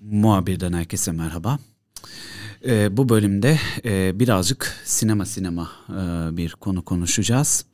Muhabirden 0.00 0.72
herkese 0.72 1.12
merhaba. 1.12 1.58
Ee, 2.64 2.96
bu 2.96 3.08
bölümde 3.08 3.58
e, 3.84 4.20
birazcık 4.20 4.74
sinema 4.84 5.26
sinema 5.26 5.70
e, 5.88 6.36
bir 6.36 6.50
konu 6.50 6.82
konuşacağız. 6.84 7.64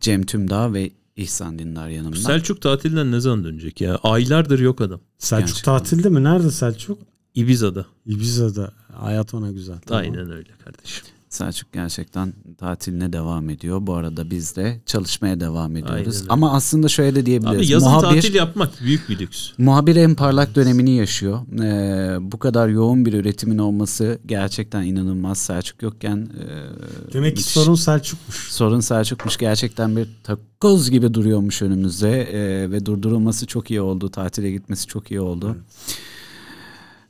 Cem 0.00 0.26
Tümdağ 0.26 0.72
ve 0.72 0.90
İhsan 1.16 1.58
Dindar 1.58 1.88
yanımda. 1.88 2.16
Selçuk 2.16 2.62
tatilden 2.62 3.12
ne 3.12 3.20
zaman 3.20 3.44
dönecek 3.44 3.80
ya? 3.80 3.96
Aylardır 4.02 4.58
yok 4.58 4.80
adam. 4.80 5.00
Selçuk 5.18 5.46
Gerçekten. 5.48 5.78
tatilde 5.78 6.08
mi? 6.08 6.24
Nerede 6.24 6.50
Selçuk? 6.50 6.98
Ibiza'da. 7.34 7.86
Ibiza'da. 8.06 8.72
Hayat 8.92 9.34
ona 9.34 9.50
güzel. 9.50 9.78
Tamam. 9.86 10.02
Aynen 10.02 10.30
öyle 10.30 10.50
kardeşim. 10.64 11.04
Selçuk 11.34 11.72
gerçekten 11.72 12.32
tatiline 12.58 13.12
devam 13.12 13.50
ediyor. 13.50 13.78
Bu 13.86 13.94
arada 13.94 14.30
biz 14.30 14.56
de 14.56 14.80
çalışmaya 14.86 15.40
devam 15.40 15.76
ediyoruz. 15.76 16.16
Aynen. 16.16 16.28
Ama 16.28 16.52
aslında 16.52 16.88
şöyle 16.88 17.16
de 17.16 17.26
diyebiliriz. 17.26 17.58
Abi 17.58 17.72
yazın 17.72 17.88
Muhabir, 17.90 18.16
tatil 18.22 18.34
yapmak 18.34 18.70
büyük 18.80 19.08
bir 19.08 19.18
lüks. 19.18 19.50
muhabir 19.58 19.96
en 19.96 20.14
parlak 20.14 20.54
dönemini 20.54 20.90
yaşıyor. 20.90 21.40
Ee, 21.62 22.32
bu 22.32 22.38
kadar 22.38 22.68
yoğun 22.68 23.04
bir 23.06 23.12
üretimin 23.12 23.58
olması 23.58 24.18
gerçekten 24.26 24.82
inanılmaz. 24.82 25.38
Selçuk 25.38 25.82
yokken 25.82 26.16
e, 26.16 27.12
Demek 27.12 27.36
ki 27.36 27.40
müthiş. 27.40 27.46
sorun 27.46 27.74
Selçuk'muş. 27.74 28.52
Sorun 28.52 28.80
Selçuk'muş. 28.80 29.36
Gerçekten 29.36 29.96
bir 29.96 30.08
takoz 30.24 30.90
gibi 30.90 31.14
duruyormuş 31.14 31.62
önümüzde 31.62 32.22
Ee, 32.32 32.70
ve 32.70 32.86
durdurulması 32.86 33.46
çok 33.46 33.70
iyi 33.70 33.80
oldu. 33.80 34.10
Tatile 34.10 34.50
gitmesi 34.52 34.86
çok 34.86 35.10
iyi 35.10 35.20
oldu. 35.20 35.56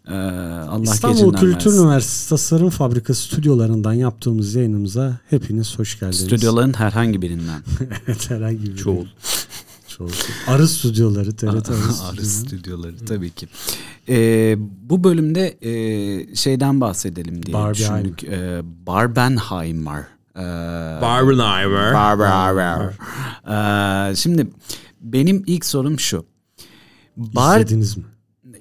Ee, 0.09 0.13
Allah 0.15 0.83
İstanbul 0.95 1.35
Kültür 1.35 1.55
versin. 1.71 1.83
Üniversitesi 1.83 2.29
Tasarım 2.29 2.71
Fabrikası 2.71 3.23
stüdyolarından 3.23 3.93
yaptığımız 3.93 4.55
yayınımıza 4.55 5.19
hepiniz 5.30 5.79
hoş 5.79 6.01
geldiniz. 6.01 6.21
Stüdyoların 6.21 6.73
herhangi 6.73 7.23
birinden. 7.23 7.63
evet 8.07 8.30
herhangi 8.30 8.63
bir. 8.65 8.77
Çoğul. 8.77 9.07
Çoğul. 9.89 10.11
Arı 10.47 10.69
stüdyoları, 10.69 11.33
TRT 11.37 11.45
Arı 11.45 11.51
Arı 11.57 11.63
stüdyoları. 11.63 12.27
stüdyoları 12.27 13.05
tabii 13.07 13.30
ki. 13.30 13.49
Ee, 14.09 14.57
bu 14.59 15.05
bölümde 15.05 15.49
e, 15.63 16.37
şeyden 16.37 16.80
bahsedelim 16.80 17.47
diye 17.47 17.55
Barbenheimer. 17.55 18.05
düşündük. 18.05 18.25
Ee, 18.25 18.61
Barbenheimer. 18.87 20.05
Ee, 20.37 20.41
Barbenheimer. 21.02 21.95
Barbenheimer. 21.95 22.93
Ee, 24.11 24.16
şimdi 24.16 24.51
benim 25.01 25.43
ilk 25.46 25.65
sorum 25.66 26.01
şu. 26.01 26.27
Bar 27.16 27.61
İzlediniz 27.61 27.96
mi? 27.96 28.05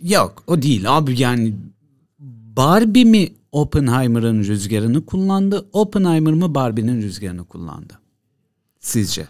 Yok 0.04 0.44
o 0.48 0.62
değil 0.62 0.98
abi 0.98 1.22
yani 1.22 1.56
Barbie 2.58 3.06
mi 3.06 3.30
Oppenheimer'ın 3.52 4.40
rüzgarını 4.44 5.06
kullandı 5.06 5.66
Oppenheimer 5.74 6.34
mı 6.34 6.56
Barbie'nin 6.56 7.02
rüzgarını 7.02 7.44
kullandı? 7.46 7.94
Sizce? 8.80 9.28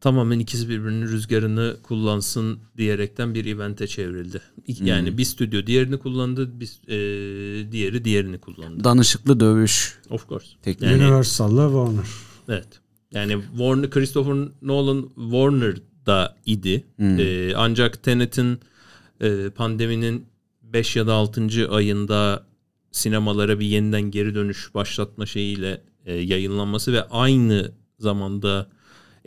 Tamamen 0.00 0.38
ikisi 0.38 0.68
birbirinin 0.68 1.02
rüzgarını 1.06 1.76
kullansın 1.82 2.58
diyerekten 2.76 3.34
bir 3.34 3.46
evente 3.46 3.86
çevrildi. 3.86 4.40
İk- 4.66 4.80
Yani 4.80 5.18
bir 5.18 5.24
stüdyo 5.24 5.66
diğerini 5.66 5.98
kullandı, 5.98 6.60
bir, 6.60 6.68
e, 6.88 7.72
diğeri 7.72 8.04
diğerini 8.04 8.38
kullandı. 8.38 8.84
Danışıklı 8.84 9.40
dövüş 9.40 9.98
Of 10.10 10.28
course. 10.28 10.46
tekniği. 10.62 10.90
Yani- 10.92 11.02
Universal'la 11.04 11.66
Warner. 11.66 12.06
Evet. 12.48 12.68
Yani 13.12 13.42
Warner, 13.50 13.90
Christopher 13.90 14.48
Nolan 14.62 15.08
Warner'da 15.14 16.36
idi. 16.46 16.84
Ee, 17.00 17.52
ancak 17.56 18.02
Tenet'in 18.02 18.58
e, 19.22 19.50
pandeminin 19.50 20.26
5 20.62 20.96
ya 20.96 21.06
da 21.06 21.14
6. 21.14 21.68
ayında 21.70 22.46
sinemalara 22.92 23.60
bir 23.60 23.66
yeniden 23.66 24.02
geri 24.02 24.34
dönüş 24.34 24.74
başlatma 24.74 25.26
şeyiyle 25.26 25.82
e, 26.06 26.14
yayınlanması 26.14 26.92
ve 26.92 27.08
aynı 27.08 27.72
zamanda 27.98 28.66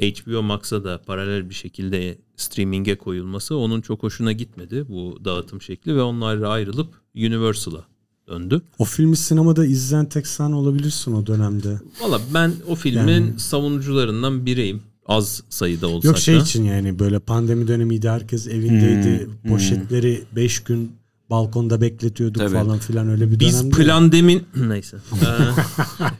HBO 0.01 0.41
Max'a 0.43 0.83
da 0.83 1.01
paralel 1.05 1.49
bir 1.49 1.55
şekilde 1.55 2.17
streaming'e 2.35 2.95
koyulması 2.95 3.55
onun 3.57 3.81
çok 3.81 4.03
hoşuna 4.03 4.31
gitmedi 4.31 4.85
bu 4.89 5.19
dağıtım 5.25 5.61
şekli 5.61 5.95
ve 5.95 6.01
onlar 6.01 6.41
ayrılıp 6.41 6.87
Universal'a 7.15 7.85
döndü. 8.27 8.61
O 8.79 8.85
filmi 8.85 9.17
sinemada 9.17 9.65
izleyen 9.65 10.05
tek 10.05 10.27
sen 10.27 10.51
olabilirsin 10.51 11.13
o 11.13 11.25
dönemde. 11.27 11.79
Valla 12.01 12.21
ben 12.33 12.53
o 12.67 12.75
filmin 12.75 13.07
Yani- 13.07 13.39
savunucularından 13.39 14.45
biriyim. 14.45 14.81
Az 15.05 15.43
sayıda 15.49 15.87
olsak 15.87 16.05
Yok 16.05 16.17
şey 16.17 16.35
da. 16.35 16.39
için 16.43 16.63
yani 16.63 16.99
böyle 16.99 17.19
pandemi 17.19 17.67
dönemiydi 17.67 18.09
herkes 18.09 18.47
evindeydi. 18.47 19.29
Poşetleri 19.49 20.23
5 20.35 20.63
gün 20.63 20.91
balkonda 21.29 21.81
bekletiyorduk 21.81 22.41
Tabii. 22.41 22.53
falan 22.53 22.79
filan 22.79 23.09
öyle 23.09 23.31
bir 23.31 23.39
Biz 23.39 23.59
dönemde. 23.59 23.75
plandemin 23.77 24.43
neyse. 24.55 24.97
Ee, 25.13 25.25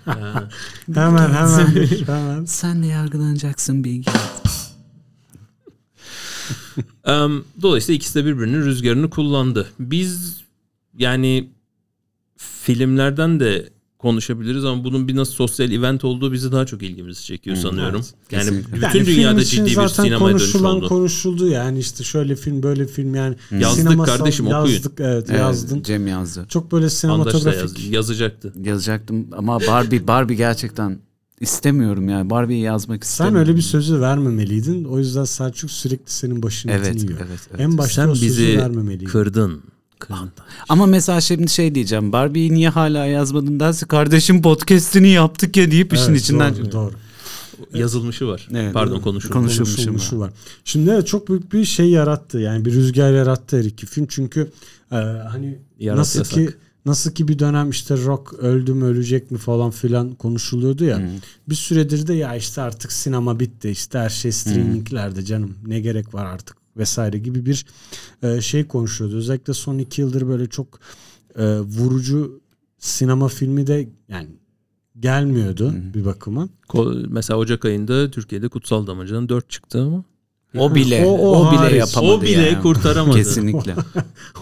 Hemen 0.94 1.34
hemen 1.34 1.75
hemen. 2.07 2.46
Sen 2.46 2.84
de 2.84 2.88
yargılanacaksın 2.88 3.84
bilgi. 3.84 4.12
em, 7.06 7.44
dolayısıyla 7.62 7.96
ikisi 7.97 8.16
de 8.16 8.25
birbirinin 8.25 8.62
rüzgarını 8.62 9.09
kullandı. 9.09 9.67
Biz 9.79 10.41
yani 10.97 11.50
filmlerden 12.38 13.40
de 13.40 13.69
konuşabiliriz 14.00 14.66
ama 14.66 14.83
bunun 14.83 15.07
bir 15.07 15.16
nasıl 15.16 15.33
sosyal 15.33 15.72
event 15.72 16.03
olduğu 16.03 16.31
bizi 16.31 16.51
daha 16.51 16.66
çok 16.66 16.83
ilgimizi 16.83 17.23
çekiyor 17.25 17.56
sanıyorum. 17.56 18.01
Yani 18.31 18.44
kesinlikle. 18.44 18.73
bütün 18.73 18.97
Yani 19.00 19.06
dünyada 19.06 19.44
ciddi 19.44 19.66
bir 19.66 19.88
sinemaya 19.88 20.39
dönüş 20.39 20.56
oldu. 20.56 20.88
konuşuldu 20.88 21.47
yani 21.47 21.79
işte 21.79 22.03
şöyle 22.03 22.35
film 22.35 22.63
böyle 22.63 22.88
film 22.88 23.16
yani. 23.16 23.35
Yazdık 23.51 23.85
Sinemasal- 23.85 24.05
kardeşim, 24.17 24.47
okuyun. 24.47 24.73
Yazdık 24.73 25.00
evet, 25.00 25.25
Evet, 25.29 25.39
yazdın. 25.39 25.84
Cem 25.84 26.07
yazdı. 26.07 26.45
Çok 26.50 26.72
böyle 26.72 26.89
sinematografik. 26.89 27.79
yaz- 27.79 27.91
yazacaktı. 27.94 28.53
Yazacaktım 28.63 29.28
ama 29.38 29.59
Barbie 29.67 30.07
Barbie 30.07 30.35
gerçekten 30.35 31.00
istemiyorum 31.39 32.09
yani 32.09 32.29
Barbie'yi 32.29 32.61
yazmak 32.63 33.05
Sen 33.05 33.09
istemiyorum. 33.11 33.47
öyle 33.50 33.57
bir 33.57 33.61
sözü 33.61 34.01
vermemeliydin. 34.01 34.84
O 34.84 35.00
yüzden 35.00 35.23
Selçuk 35.23 35.72
sürekli 35.72 36.11
senin 36.11 36.44
başını 36.44 36.72
Evet, 36.72 37.03
yiyor. 37.03 37.19
evet, 37.29 37.39
evet. 37.51 37.59
En 37.59 37.78
başta 37.78 38.01
Sen 38.01 38.07
o 38.09 38.16
sözü 38.16 38.25
bizi 38.28 38.57
vermemeliydin. 38.57 39.05
kırdın. 39.05 39.61
Kırdın. 40.00 40.31
Ama 40.69 40.85
mesela 40.85 41.22
şimdi 41.22 41.50
şey 41.50 41.75
diyeceğim. 41.75 42.11
Barbie'yi 42.11 42.53
niye 42.53 42.69
hala 42.69 43.06
yazmadın 43.06 43.59
derse 43.59 43.85
kardeşim 43.85 44.41
podcast'ini 44.41 45.09
yaptık 45.09 45.57
ya 45.57 45.72
deyip 45.72 45.94
işin 45.94 46.09
Evet, 46.11 46.22
içinden. 46.22 46.56
Doğru, 46.56 46.72
doğru. 46.72 46.94
Yazılmışı 47.73 48.28
var. 48.28 48.47
Evet. 48.53 48.73
Pardon 48.73 49.00
konuşulmuş. 49.00 49.34
Konuşulmuş. 49.34 49.75
konuşulmuşu 49.75 50.19
var. 50.19 50.31
Şimdi 50.66 50.89
evet, 50.89 51.07
çok 51.07 51.29
büyük 51.29 51.53
bir 51.53 51.66
şey 51.66 51.89
yarattı. 51.89 52.39
Yani 52.39 52.66
bir 52.66 52.73
rüzgar 52.73 53.13
yarattı 53.13 53.57
her 53.57 53.63
iki 53.63 53.85
film. 53.85 54.07
Çünkü 54.09 54.51
e, 54.91 54.95
hani 55.31 55.57
Yarat 55.79 55.97
nasıl 55.97 56.19
yasak. 56.19 56.34
ki 56.34 56.50
nasıl 56.85 57.11
ki 57.11 57.28
bir 57.28 57.39
dönem 57.39 57.69
işte 57.69 57.97
rock 57.97 58.34
öldü 58.34 58.73
mü 58.73 58.85
ölecek 58.85 59.31
mi 59.31 59.38
falan 59.38 59.72
filan 59.72 60.16
konuşuluyordu 60.16 60.85
ya. 60.85 60.97
Hmm. 60.97 61.07
Bir 61.50 61.55
süredir 61.55 62.07
de 62.07 62.13
ya 62.13 62.35
işte 62.35 62.61
artık 62.61 62.91
sinema 62.91 63.39
bitti. 63.39 63.69
işte 63.69 64.00
her 64.00 64.09
şey 64.09 64.31
streaminglerde 64.31 65.25
canım. 65.25 65.55
Ne 65.67 65.79
gerek 65.79 66.13
var 66.13 66.25
artık 66.25 66.65
vesaire 66.78 67.18
gibi 67.18 67.46
bir 67.46 67.66
e, 68.24 68.41
şey 68.41 68.68
konuşuyordu. 68.68 69.16
Özellikle 69.18 69.53
son 69.53 69.78
iki 69.78 70.02
yıldır 70.02 70.28
böyle 70.28 70.47
çok 70.47 70.80
e, 71.38 71.46
vurucu 71.59 72.41
sinema 72.80 73.28
filmi 73.28 73.68
de 73.68 73.90
yani 74.09 74.30
gelmiyordu 75.00 75.74
bir 75.94 76.06
bakıma. 76.06 76.50
Ko- 76.69 77.06
Mesela 77.09 77.38
Ocak 77.40 77.66
ayında 77.66 78.12
Türkiye'de 78.12 78.47
Kutsal 78.47 78.88
Damacı'dan 78.88 79.30
4 79.30 79.50
çıktı 79.50 79.81
ama 79.81 80.03
O 80.58 80.75
bile 80.75 81.06
O- 81.06 81.09
o, 81.18 81.38
o 81.47 81.52
bile 81.52 81.58
hariç. 81.58 81.78
yapamadı 81.80 82.12
o 82.14 82.22
bile 82.22 82.31
yani. 82.41 82.62
kurtaramadı. 82.62 83.18
Kesinlikle. 83.18 83.75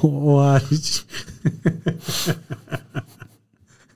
o, 0.03 0.07
o 0.35 0.39
hariç. 0.41 1.05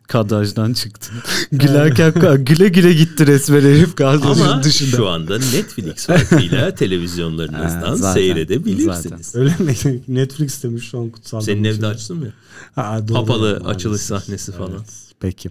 Kadajdan 0.07 0.73
çıktı. 0.73 1.11
Gülerken 1.51 2.13
güle 2.45 2.67
güle 2.67 2.93
gitti 2.93 3.27
resmen 3.27 3.61
herif 3.61 3.95
kadajın 3.95 4.41
Ama 4.41 4.63
dışında. 4.63 4.97
şu 4.97 5.07
anda 5.07 5.37
Netflix 5.37 6.05
farkıyla 6.05 6.75
televizyonlarınızdan 6.75 7.95
zaten, 7.95 8.13
seyredebilirsiniz. 8.13 9.25
zaten. 9.27 9.41
Öyle 9.41 9.55
mi? 9.59 10.01
Netflix 10.07 10.63
demiş 10.63 10.89
şu 10.89 10.99
an 10.99 11.09
kutsal. 11.09 11.41
Senin 11.41 11.63
evde 11.63 11.87
açtın 11.87 12.17
mı? 12.17 12.33
Ha, 12.75 13.07
doğru. 13.07 13.13
Papalı 13.17 13.47
Maalesef. 13.49 13.67
açılış 13.67 14.01
sahnesi 14.01 14.51
falan. 14.51 14.71
Evet, 14.71 14.89
peki. 15.19 15.49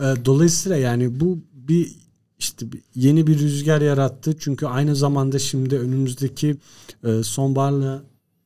Ee, 0.00 0.14
Dolayısıyla 0.24 0.76
yani 0.76 1.20
bu 1.20 1.38
bir 1.54 1.92
işte 2.38 2.66
yeni 2.94 3.26
bir 3.26 3.38
rüzgar 3.38 3.80
yarattı. 3.80 4.34
Çünkü 4.40 4.66
aynı 4.66 4.96
zamanda 4.96 5.38
şimdi 5.38 5.78
önümüzdeki 5.78 6.56
e, 7.04 7.22
sonbaharla 7.22 8.02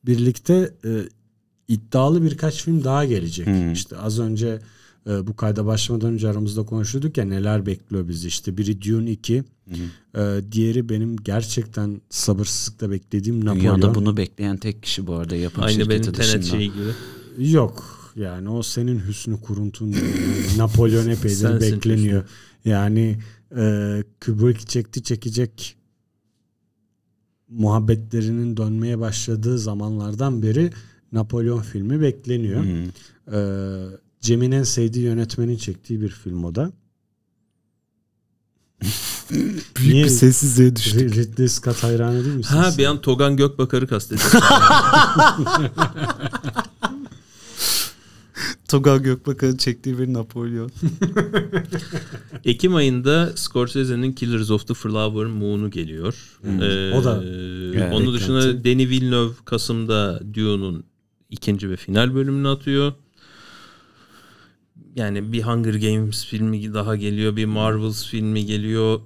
birlikte 0.07 0.75
e, 0.85 0.91
iddialı 1.69 2.23
birkaç 2.23 2.63
film 2.63 2.85
daha 2.85 3.05
gelecek. 3.05 3.47
Hmm. 3.47 3.73
İşte 3.73 3.97
az 3.99 4.19
önce 4.19 4.59
e, 5.07 5.27
bu 5.27 5.37
kayda 5.37 5.67
başlamadan 5.67 6.13
önce 6.13 6.29
aramızda 6.29 6.63
konuşuyorduk 6.63 7.17
ya 7.19 7.25
neler 7.25 7.67
bekliyor 7.67 8.09
bizi. 8.09 8.29
İşte 8.29 8.57
biri 8.57 8.83
Dune 8.83 9.11
2, 9.11 9.45
e, 10.15 10.41
diğeri 10.53 10.89
benim 10.89 11.17
gerçekten 11.17 12.01
sabırsızlıkla 12.11 12.91
beklediğim 12.91 13.45
Napolyon. 13.45 13.77
Dünyada 13.77 13.95
bunu 13.95 14.17
bekleyen 14.17 14.57
tek 14.57 14.83
kişi 14.83 15.07
bu 15.07 15.15
arada 15.15 15.37
yapım 15.37 15.65
Aynı 15.65 15.73
şirketi 15.73 15.91
benim 15.91 16.13
Tenet 16.13 16.19
dışında. 16.19 16.43
şeyi 16.43 16.73
gibi. 16.73 17.51
Yok. 17.53 17.97
Yani 18.17 18.49
o 18.49 18.63
senin 18.63 18.99
hüsnü 18.99 19.41
kuruntun. 19.41 19.87
Yani 19.87 20.59
Napolyon 20.59 21.09
epeydir 21.09 21.61
bekleniyor. 21.61 22.25
Yani 22.65 23.19
e, 23.57 24.03
Kubrick 24.25 24.67
çekti 24.67 25.03
çekecek 25.03 25.77
muhabbetlerinin 27.49 28.57
dönmeye 28.57 28.99
başladığı 28.99 29.59
zamanlardan 29.59 30.43
beri 30.43 30.71
Napolyon 31.13 31.61
filmi 31.61 32.01
bekleniyor. 32.01 32.63
Hmm. 32.65 33.35
E, 33.35 33.41
Cem'in 34.27 34.53
en 34.53 34.63
sevdiği 34.63 35.05
yönetmenin 35.05 35.57
çektiği 35.57 36.01
bir 36.01 36.09
film 36.09 36.45
o 36.45 36.55
da. 36.55 36.73
Büyük 39.31 39.81
Niye- 39.93 40.05
bir 40.05 40.09
sessizliğe 40.11 40.77
düştük. 40.77 41.01
Ri- 41.01 41.15
Ridley 41.17 41.49
Scott 41.49 41.83
hayranı 41.83 42.25
değil 42.25 42.37
misin? 42.37 42.57
Ha 42.57 42.71
sen? 42.71 42.79
bir 42.79 42.87
an 42.87 43.01
Togan 43.01 43.37
Gökbakar'ı 43.37 43.87
kastediyorum. 43.87 44.41
Togal 48.69 48.99
Gökbakan'ın 48.99 49.57
çektiği 49.57 49.99
bir 49.99 50.13
Napolyon. 50.13 50.71
Ekim 52.45 52.75
ayında 52.75 53.33
Scorsese'nin 53.37 54.13
Killers 54.13 54.51
of 54.51 54.67
the 54.69 54.75
Flower 54.75 55.25
Moon'u 55.27 55.71
geliyor. 55.71 56.39
Ee, 56.45 56.93
O 56.95 57.05
da- 57.05 57.25
Evet, 57.75 57.93
onun 57.95 58.15
dışında. 58.15 58.65
Denis 58.65 58.89
Villeneuve 58.89 59.33
Kasım'da 59.45 60.21
Dune'un 60.35 60.85
ikinci 61.31 61.71
ve 61.71 61.77
final 61.77 62.15
bölümünü 62.15 62.49
atıyor. 62.49 62.93
Yani 64.97 65.33
bir 65.33 65.43
Hunger 65.43 65.75
Games 65.75 66.27
filmi 66.27 66.75
daha 66.75 66.97
geliyor, 66.97 67.37
bir 67.37 67.45
Marvels 67.45 68.07
filmi 68.07 68.47
geliyor. 68.47 69.01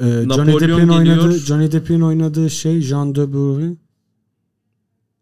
Ee, 0.00 0.04
Johnny 0.04 0.28
Napolyon 0.28 0.60
Depp'in 0.60 0.76
geliyor. 0.76 1.18
oynadığı 1.18 1.38
Johnny 1.38 1.72
Depp'in 1.72 2.00
oynadığı 2.00 2.50
şey 2.50 2.80
Jean 2.80 3.14
de 3.14 3.32
Bourvil. 3.32 3.76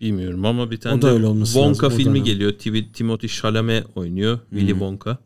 Bilmiyorum 0.01 0.45
ama 0.45 0.71
bir 0.71 0.77
tane 0.77 0.99
O 0.99 1.03
da 1.03 1.11
öyle 1.11 1.27
olması 1.27 1.53
Wonka 1.53 1.87
lazım, 1.87 1.99
filmi 1.99 2.23
geliyor. 2.23 2.53
Tim- 2.53 2.93
Timothy 2.93 3.29
Chalamet 3.29 3.87
oynuyor. 3.95 4.39
Willy 4.51 4.71
Wonka. 4.71 5.19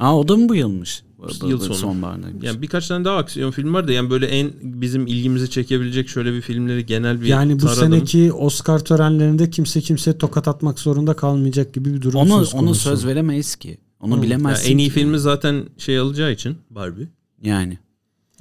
Aa 0.00 0.18
o 0.18 0.28
da 0.28 0.36
mı 0.36 0.48
bu 0.48 0.54
yılmış? 0.54 1.02
Yıl 1.48 1.58
sonu. 1.60 1.74
Sonbaharındaymış. 1.74 2.44
Yani 2.44 2.62
birkaç 2.62 2.88
tane 2.88 3.04
daha 3.04 3.16
aksiyon 3.16 3.50
film 3.50 3.74
var 3.74 3.88
da 3.88 3.92
yani 3.92 4.10
böyle 4.10 4.26
en 4.26 4.52
bizim 4.62 5.06
ilgimizi 5.06 5.50
çekebilecek 5.50 6.08
şöyle 6.08 6.32
bir 6.32 6.40
filmleri 6.40 6.86
genel 6.86 7.20
bir 7.20 7.26
Yani 7.26 7.54
bu 7.54 7.58
taradım. 7.66 7.80
seneki 7.82 8.32
Oscar 8.32 8.78
törenlerinde 8.84 9.50
kimse 9.50 9.80
kimseye 9.80 10.18
tokat 10.18 10.48
atmak 10.48 10.78
zorunda 10.78 11.14
kalmayacak 11.16 11.74
gibi 11.74 11.94
bir 11.94 12.02
durum 12.02 12.20
Onu, 12.20 12.28
söz 12.38 12.50
konusu. 12.52 12.58
onu 12.58 12.74
söz 12.74 13.06
veremeyiz 13.06 13.56
ki. 13.56 13.78
Onu 14.00 14.18
Hı. 14.18 14.22
bilemezsin 14.22 14.66
Ya 14.68 14.72
en 14.74 14.78
iyi 14.78 14.88
ki. 14.88 14.94
filmi 14.94 15.18
zaten 15.18 15.64
şey 15.78 15.98
alacağı 15.98 16.32
için 16.32 16.56
Barbie. 16.70 17.08
Yani. 17.42 17.78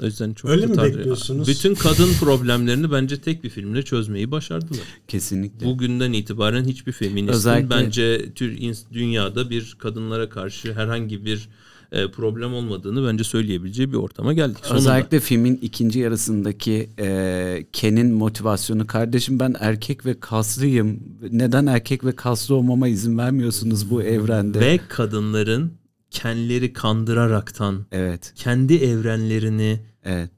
O 0.02 0.06
yüzden 0.06 0.34
çok 0.34 0.52
Öyle 0.52 0.66
mi 0.66 0.78
bekliyorsunuz? 0.78 1.48
Bütün 1.48 1.76
kadın 1.76 2.10
problemlerini 2.20 2.92
bence 2.92 3.22
tek 3.22 3.44
bir 3.44 3.50
filmle 3.50 3.84
çözmeyi 3.84 4.32
başardılar. 4.32 4.80
Kesinlikle. 5.08 5.66
Bugünden 5.66 6.14
itibaren 6.14 6.64
hiçbir 6.66 6.92
feministin 6.92 7.34
Özellikle- 7.38 7.70
bence 7.70 8.34
tür 8.34 8.58
dünyada 8.94 9.50
bir 9.50 9.76
kadınlara 9.80 10.30
karşı 10.30 10.74
herhangi 10.74 11.26
bir 11.26 11.50
e, 11.94 12.12
problem 12.12 12.54
olmadığını 12.54 13.08
bence 13.08 13.24
söyleyebileceği 13.24 13.92
bir 13.92 13.98
ortama 13.98 14.34
geldik. 14.34 14.58
Sonunda. 14.62 14.78
Özellikle 14.80 15.20
filmin 15.20 15.60
ikinci 15.62 16.00
yarısındaki 16.00 16.90
e, 17.00 17.66
Ken'in 17.74 18.14
motivasyonu 18.14 18.88
kardeşim 18.88 19.40
ben 19.40 19.56
erkek 19.60 20.06
ve 20.06 20.20
kaslıyım. 20.20 21.00
Neden 21.32 21.66
erkek 21.66 22.06
ve 22.06 22.12
kaslı 22.16 22.56
olmama 22.56 22.88
izin 22.88 23.18
vermiyorsunuz 23.18 23.90
bu 23.90 24.04
evrende? 24.04 24.60
ve 24.60 24.80
kadınların 24.90 25.74
kendileri 26.12 26.74
kandıraraktan 26.74 27.86
Evet. 27.92 28.34
kendi 28.36 28.76
evrenlerini 28.76 29.80
Evet. 30.04 30.30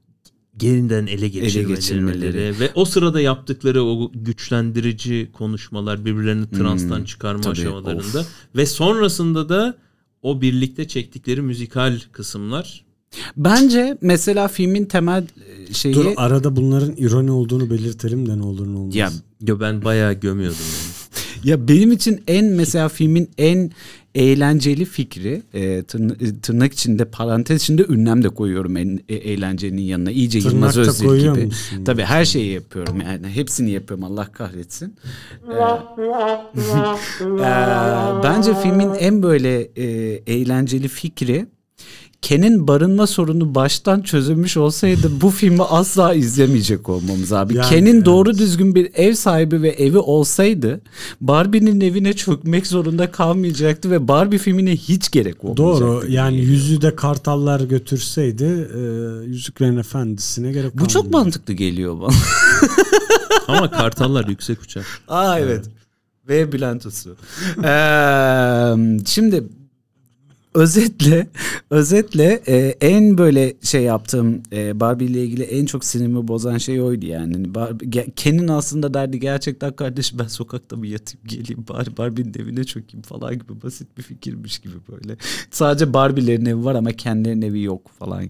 gerinden 0.58 1.08
ele 1.08 1.28
geçirmeleri, 1.28 1.76
geçirmeleri. 1.76 2.60
ve 2.60 2.72
o 2.76 2.86
sırada 2.86 3.22
yaptıkları 3.22 3.84
o 3.84 4.12
güçlendirici 4.16 5.30
konuşmalar 5.34 6.06
birbirlerini 6.06 6.50
transtan 6.50 7.04
çıkarma 7.04 7.42
tabii, 7.42 7.52
aşamalarında 7.52 8.26
ve 8.56 8.66
sonrasında 8.66 9.50
da 9.50 9.78
o 10.26 10.42
birlikte 10.42 10.88
çektikleri 10.88 11.42
müzikal 11.42 12.00
kısımlar 12.12 12.86
Bence 13.38 13.98
mesela 14.02 14.48
filmin 14.48 14.86
temel 14.86 15.24
e, 15.70 15.74
şeyi 15.74 15.96
Dur 15.96 16.06
arada 16.18 16.56
bunların 16.56 16.96
ironi 16.98 17.32
olduğunu 17.32 17.70
belirtelim 17.70 18.30
de 18.30 18.38
ne 18.38 18.44
olur 18.44 18.68
ne 18.68 18.78
olmaz. 18.78 18.96
ya 18.96 19.12
Yo, 19.48 19.60
ben 19.60 19.84
bayağı 19.84 20.14
gömüyordum 20.14 20.60
yani. 20.60 20.94
Ya 21.46 21.68
benim 21.68 21.92
için 21.92 22.24
en 22.28 22.46
mesela 22.46 22.90
filmin 22.90 23.30
en 23.38 23.72
eğlenceli 24.16 24.86
fikri 24.86 25.42
e, 25.54 25.64
e, 25.64 25.84
tırnak 26.42 26.74
içinde 26.74 27.06
parantez 27.06 27.62
içinde 27.62 27.86
ünlem 27.90 28.24
de 28.24 28.30
koyuyorum 28.30 28.78
en 28.78 29.00
e, 29.10 29.16
eğlencenin 29.16 29.82
yanına. 29.82 30.12
İyice 30.12 30.40
Tırnak 30.40 30.54
Yılmaz 30.54 30.78
Özdil 30.78 31.18
gibi. 31.20 31.46
musun? 31.46 31.84
Tabii 31.84 32.04
her 32.04 32.26
şeyi 32.26 32.54
yapıyorum 32.54 33.02
yani 33.02 33.28
hepsini 33.28 33.72
yapıyorum 33.72 34.04
Allah 34.04 34.32
kahretsin. 34.32 34.96
Ee, 35.52 35.54
e, 37.26 38.24
bence 38.24 38.54
filmin 38.64 38.90
en 39.00 39.24
böyle 39.24 39.62
e, 39.62 39.86
eğlenceli 40.28 40.88
fikri 40.88 41.46
Ken'in 42.26 42.68
barınma 42.68 43.08
sorunu 43.08 43.56
baştan 43.56 44.02
çözülmüş 44.02 44.58
olsaydı 44.58 45.22
bu 45.22 45.30
filmi 45.30 45.64
asla 45.64 46.14
izlemeyecek 46.14 46.90
olmamız 46.90 47.34
abi. 47.34 47.56
Yani, 47.56 47.70
Ken'in 47.70 47.96
evet. 47.96 48.06
doğru 48.06 48.38
düzgün 48.38 48.76
bir 48.76 48.92
ev 48.94 49.14
sahibi 49.14 49.62
ve 49.62 49.70
evi 49.70 49.98
olsaydı 49.98 50.82
Barbie'nin 51.22 51.82
evine 51.82 52.14
çökmek 52.14 52.68
zorunda 52.68 53.12
kalmayacaktı 53.12 53.92
ve 53.92 54.08
Barbie 54.08 54.38
filmine 54.38 54.72
hiç 54.72 55.12
gerek 55.12 55.44
olmayacaktı. 55.44 55.86
Doğru 55.86 56.12
yani 56.12 56.36
geliyor. 56.36 56.52
yüzü 56.52 56.82
de 56.82 56.96
kartallar 56.96 57.60
götürseydi 57.60 58.70
e, 58.76 58.80
Yüzüklerin 59.26 59.78
Efendisi'ne 59.78 60.52
gerek 60.52 60.80
Bu 60.80 60.88
çok 60.88 61.12
mantıklı 61.12 61.54
geliyor 61.54 62.00
bana. 62.00 62.14
Ama 63.48 63.72
kartallar 63.72 64.28
yüksek 64.28 64.62
uçar. 64.62 64.86
Aa 65.08 65.40
evet. 65.40 65.66
Ve 66.28 66.52
Bülent'osu. 66.52 67.16
Ee, 67.64 69.02
şimdi 69.06 69.44
özetle 70.56 71.28
özetle 71.70 72.42
e, 72.48 72.56
en 72.82 73.18
böyle 73.18 73.54
şey 73.62 73.84
yaptığım 73.84 74.44
e, 74.52 74.80
Barbie 74.80 75.06
ile 75.06 75.24
ilgili 75.24 75.44
en 75.44 75.66
çok 75.66 75.86
sinirimi 75.86 76.28
bozan 76.28 76.58
şey 76.58 76.82
oydu 76.82 77.06
yani. 77.06 77.34
Hani 77.34 77.56
Barbie, 77.56 78.06
Ken'in 78.16 78.48
aslında 78.48 78.94
derdi 78.94 79.20
gerçekten 79.20 79.74
kardeşim 79.76 80.20
ben 80.20 80.28
sokakta 80.28 80.76
mı 80.76 80.88
yatayım 80.88 81.28
geleyim 81.28 81.66
bari 81.70 81.98
Barbie'nin 81.98 82.34
evine 82.40 82.64
çökeyim 82.64 83.02
falan 83.02 83.34
gibi 83.34 83.62
basit 83.64 83.98
bir 83.98 84.04
fikirmiş 84.04 84.60
gibi 84.60 84.76
böyle. 84.92 85.18
Sadece 85.52 85.94
Barbie'lerin 85.94 86.46
evi 86.46 86.66
var 86.66 86.76
ama 86.76 86.92
kendilerinin 86.92 87.42
evi 87.42 87.62
yok 87.62 87.92
falan. 88.00 88.30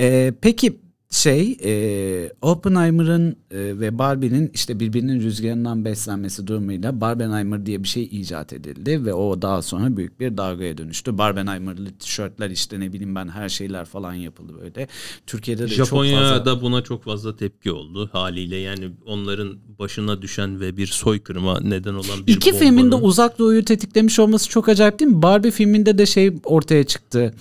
Ee, 0.00 0.32
peki 0.40 0.78
şey 1.10 1.58
e, 1.64 2.32
Oppenheimer'ın 2.42 3.30
e, 3.50 3.58
ve 3.58 3.98
Barbie'nin 3.98 4.50
işte 4.54 4.80
birbirinin 4.80 5.20
rüzgarından 5.20 5.84
beslenmesi 5.84 6.46
durumuyla 6.46 7.00
Barbenheimer 7.00 7.66
diye 7.66 7.82
bir 7.82 7.88
şey 7.88 8.02
icat 8.04 8.52
edildi 8.52 9.04
ve 9.04 9.14
o 9.14 9.42
daha 9.42 9.62
sonra 9.62 9.96
büyük 9.96 10.20
bir 10.20 10.36
dalgaya 10.36 10.78
dönüştü. 10.78 11.18
Barbenheimer'lı 11.18 11.90
tişörtler 11.98 12.50
işte 12.50 12.80
ne 12.80 12.92
bileyim 12.92 13.14
ben 13.14 13.28
her 13.28 13.48
şeyler 13.48 13.84
falan 13.84 14.14
yapıldı 14.14 14.52
böyle. 14.62 14.88
Türkiye'de 15.26 15.62
de 15.62 15.68
çok 15.68 15.86
Japonya'da 15.86 16.38
fazla 16.38 16.62
buna 16.62 16.82
çok 16.82 17.04
fazla 17.04 17.36
tepki 17.36 17.72
oldu 17.72 18.08
haliyle. 18.12 18.56
Yani 18.56 18.90
onların 19.06 19.58
başına 19.78 20.22
düşen 20.22 20.60
ve 20.60 20.76
bir 20.76 20.86
soykırıma 20.86 21.60
neden 21.60 21.94
olan 21.94 22.26
bir 22.26 22.32
İki 22.36 22.50
bombanın- 22.50 22.58
filmin 22.58 22.90
de 22.90 22.94
uzak 22.94 23.38
doğuyu 23.38 23.64
tetiklemiş 23.64 24.18
olması 24.18 24.48
çok 24.48 24.68
acayip 24.68 24.98
değil 24.98 25.10
mi? 25.10 25.22
Barbie 25.22 25.50
filminde 25.50 25.98
de 25.98 26.06
şey 26.06 26.32
ortaya 26.44 26.84
çıktı. 26.84 27.34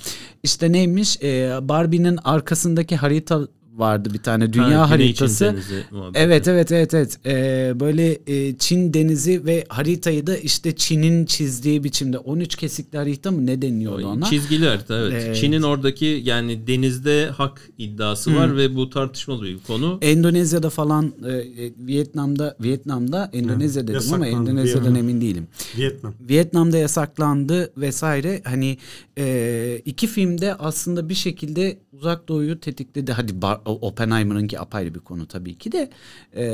İşte 0.44 0.71
neymiş? 0.71 1.17
Ee, 1.23 1.51
Barbie'nin 1.62 2.19
arkasındaki 2.23 2.95
harita 2.95 3.47
vardı 3.75 4.10
bir 4.13 4.19
tane 4.19 4.54
dünya 4.54 4.81
Ha, 4.81 4.86
Çin 4.86 4.89
haritası. 4.92 5.45
Denizi. 5.45 5.83
Evet 6.13 6.48
evet 6.48 6.72
evet 6.72 6.94
evet. 6.94 7.18
Ee, 7.25 7.74
böyle 7.80 8.19
e, 8.27 8.57
Çin 8.57 8.94
denizi 8.94 9.45
ve 9.45 9.66
haritayı 9.69 10.27
da 10.27 10.38
işte 10.38 10.75
Çin'in 10.75 11.25
çizdiği 11.25 11.83
biçimde 11.83 12.17
13 12.17 12.55
kesikli 12.55 12.98
harita 12.98 13.32
mı 13.32 13.46
ne 13.46 13.62
deniyordu 13.62 14.08
ona? 14.08 14.25
Çizgili 14.25 14.67
harita 14.67 14.98
evet. 15.00 15.24
Evet. 15.25 15.36
Çin'in 15.36 15.62
oradaki 15.62 16.22
yani 16.25 16.67
denizde 16.67 17.25
hak 17.29 17.70
iddiası 17.77 18.36
var 18.36 18.58
ve 18.58 18.75
bu 18.75 18.89
tartışmalı 18.89 19.44
bir 19.44 19.60
konu. 19.67 19.98
Endonezya'da 20.01 20.70
falan 20.70 21.13
e, 21.27 21.32
e, 21.32 21.72
Vietnam'da 21.77 22.55
Vietnam'da 22.62 23.29
Endonezya 23.34 23.88
dedim 23.88 24.01
ama 24.13 24.25
yasaklandı 24.27 24.50
Endonezya'dan 24.51 24.84
Vietnam. 24.84 25.10
emin 25.10 25.22
değilim. 25.22 25.48
Vietnam. 25.77 26.13
Vietnam'da 26.29 26.77
yasaklandı 26.77 27.72
vesaire. 27.77 28.41
Hani 28.46 28.77
e, 29.17 29.82
iki 29.86 30.08
filmde 30.08 30.55
aslında 30.55 31.10
bir 31.10 31.13
şekilde 31.15 31.77
uzak 31.94 32.27
doğuyu 32.27 32.60
tetikledi. 32.60 33.12
Hadi 33.12 33.41
Bar- 33.41 33.62
Oppenheimer'ınki 33.69 34.60
apayrı 34.60 34.95
bir 34.95 35.00
konu 35.00 35.27
tabii 35.27 35.57
ki 35.57 35.72
de. 35.72 35.89
E, 36.36 36.45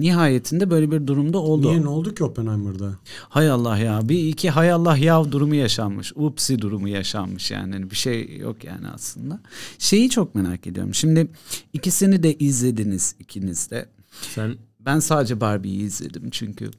nihayetinde 0.00 0.70
böyle 0.70 0.90
bir 0.90 1.06
durumda 1.06 1.38
oldu. 1.38 1.68
Niye 1.68 1.82
ne 1.82 1.88
oldu 1.88 2.14
ki 2.14 2.24
Oppenheimer'da? 2.24 2.98
Hay 3.28 3.50
Allah 3.50 3.78
ya 3.78 4.08
bir 4.08 4.28
iki 4.28 4.50
hay 4.50 4.72
Allah 4.72 4.96
yav 4.96 5.32
durumu 5.32 5.54
yaşanmış. 5.54 6.12
Upsi 6.16 6.58
durumu 6.58 6.88
yaşanmış 6.88 7.50
yani. 7.50 7.72
Hani 7.72 7.90
bir 7.90 7.96
şey 7.96 8.36
yok 8.36 8.64
yani 8.64 8.88
aslında. 8.88 9.40
Şeyi 9.78 10.10
çok 10.10 10.34
merak 10.34 10.66
ediyorum. 10.66 10.94
Şimdi 10.94 11.28
ikisini 11.72 12.22
de 12.22 12.34
izlediniz 12.34 13.14
ikiniz 13.20 13.70
de. 13.70 13.88
Sen 14.34 14.54
Ben 14.80 14.98
sadece 14.98 15.40
Barbie'yi 15.40 15.80
izledim 15.82 16.30
çünkü 16.30 16.70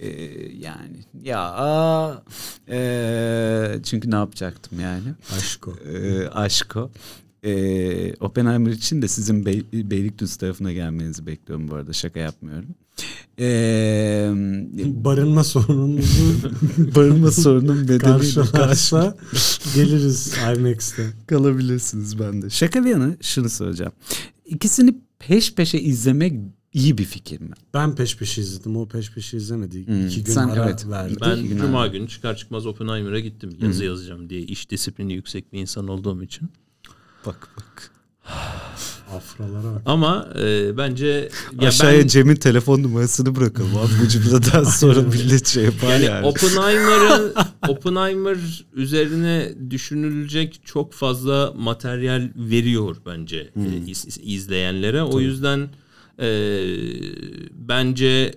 e, 0.00 0.08
yani 0.58 0.96
ya 1.22 1.40
aa, 1.40 2.22
e, 2.68 3.80
çünkü 3.82 4.10
ne 4.10 4.14
yapacaktım 4.14 4.80
yani 4.80 5.14
Aşk 5.36 5.68
o. 5.68 5.72
e, 5.88 6.28
aşk 6.28 6.76
o. 6.76 6.90
E, 7.44 8.14
Oppenheimer 8.20 8.70
için 8.70 9.02
de 9.02 9.08
sizin 9.08 9.46
Bey, 9.46 9.62
Beylikdüzü 9.72 10.38
tarafına 10.38 10.72
gelmenizi 10.72 11.26
bekliyorum 11.26 11.68
bu 11.68 11.74
arada 11.74 11.92
şaka 11.92 12.20
yapmıyorum. 12.20 12.68
E, 13.38 14.30
Barınma 15.04 15.44
sorununuzu 15.44 16.50
barınma 16.96 17.30
sorunum 17.30 17.82
nedeniyle 17.82 18.00
karşılarsa 18.52 19.16
geliriz 19.74 20.34
IMAX'te. 20.56 21.06
kalabilirsiniz 21.26 22.18
bende. 22.18 22.50
Şaka 22.50 22.84
bir 22.84 22.90
yana 22.90 23.16
şunu 23.20 23.48
soracağım. 23.48 23.92
İkisini 24.46 24.94
peş 25.18 25.54
peşe 25.54 25.78
izlemek 25.78 26.32
iyi 26.72 26.98
bir 26.98 27.04
fikir 27.04 27.40
mi? 27.40 27.50
Ben 27.74 27.94
peş 27.94 28.16
peşe 28.16 28.40
izledim. 28.40 28.76
O 28.76 28.88
peş 28.88 29.12
peşe 29.12 29.36
izlemedi. 29.36 29.86
Hmm, 29.86 30.06
İki 30.06 30.24
gün 30.24 30.32
sen 30.32 30.48
ara 30.48 30.64
evet. 30.64 30.86
verdi. 30.88 31.16
ben 31.20 31.42
gün 31.42 31.58
cuma 31.58 31.86
günü 31.86 32.08
çıkar 32.08 32.36
çıkmaz 32.36 32.66
Oppenheimer'a 32.66 33.20
gittim. 33.20 33.50
Yazı 33.62 33.84
yazacağım 33.84 34.30
diye 34.30 34.40
iş 34.40 34.70
disiplini 34.70 35.12
yüksek 35.12 35.52
bir 35.52 35.58
insan 35.60 35.88
olduğum 35.88 36.22
için. 36.22 36.48
Bak 37.26 37.48
bak. 37.56 37.90
Afralara 39.16 39.74
bak. 39.74 39.82
Ama 39.86 40.28
e, 40.42 40.76
bence 40.76 41.28
ya 41.60 41.68
Aşağıya 41.68 42.00
ben, 42.02 42.06
Cem'in 42.06 42.34
telefon 42.36 42.82
numarasını 42.82 43.36
bırakalım 43.36 43.76
abi 43.76 43.90
bu 44.04 44.08
cümleden 44.08 44.64
sonra 44.64 45.02
millet 45.02 45.46
şey 45.46 45.64
yapar 45.64 45.88
yani. 45.92 46.04
yani 46.04 46.26
Oppenheimer'ı 46.26 47.34
Oppenheimer 47.68 48.38
üzerine 48.74 49.52
düşünülecek 49.70 50.60
çok 50.64 50.92
fazla 50.92 51.52
materyal 51.56 52.28
veriyor 52.36 52.96
bence 53.06 53.50
Hmm. 53.52 53.64
e, 53.64 53.76
iz- 53.86 54.18
izleyenlere. 54.22 55.02
O 55.02 55.20
yüzden 55.20 55.68
e, 56.18 56.28
bence 57.52 58.34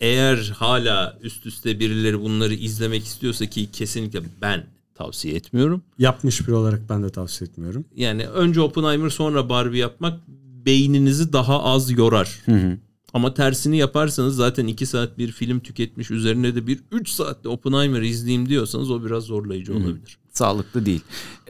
eğer 0.00 0.52
hala 0.56 1.18
üst 1.22 1.46
üste 1.46 1.80
birileri 1.80 2.20
bunları 2.20 2.54
izlemek 2.54 3.04
istiyorsa 3.04 3.46
ki 3.46 3.70
kesinlikle 3.72 4.20
ben 4.42 4.66
tavsiye 4.94 5.34
etmiyorum. 5.34 5.82
Yapmış 5.98 6.46
biri 6.48 6.54
olarak 6.54 6.88
ben 6.88 7.02
de 7.02 7.10
tavsiye 7.10 7.48
etmiyorum. 7.48 7.84
Yani 7.96 8.26
önce 8.26 8.60
Oppenheimer 8.60 9.10
sonra 9.10 9.48
Barbie 9.48 9.80
yapmak 9.80 10.20
beyninizi 10.66 11.32
daha 11.32 11.62
az 11.62 11.90
yorar. 11.90 12.42
Ama 13.14 13.34
tersini 13.34 13.76
yaparsanız 13.76 14.36
zaten 14.36 14.66
2 14.66 14.86
saat 14.86 15.18
bir 15.18 15.32
film 15.32 15.60
tüketmiş 15.60 16.10
üzerine 16.10 16.54
de 16.54 16.66
bir 16.66 16.80
3 16.92 17.08
saatte 17.08 17.48
Oppenheimer 17.48 18.02
izleyeyim 18.02 18.48
diyorsanız 18.48 18.90
o 18.90 19.04
biraz 19.04 19.24
zorlayıcı 19.24 19.72
olabilir. 19.76 20.18
Sağlıklı 20.34 20.86
değil. 20.86 21.00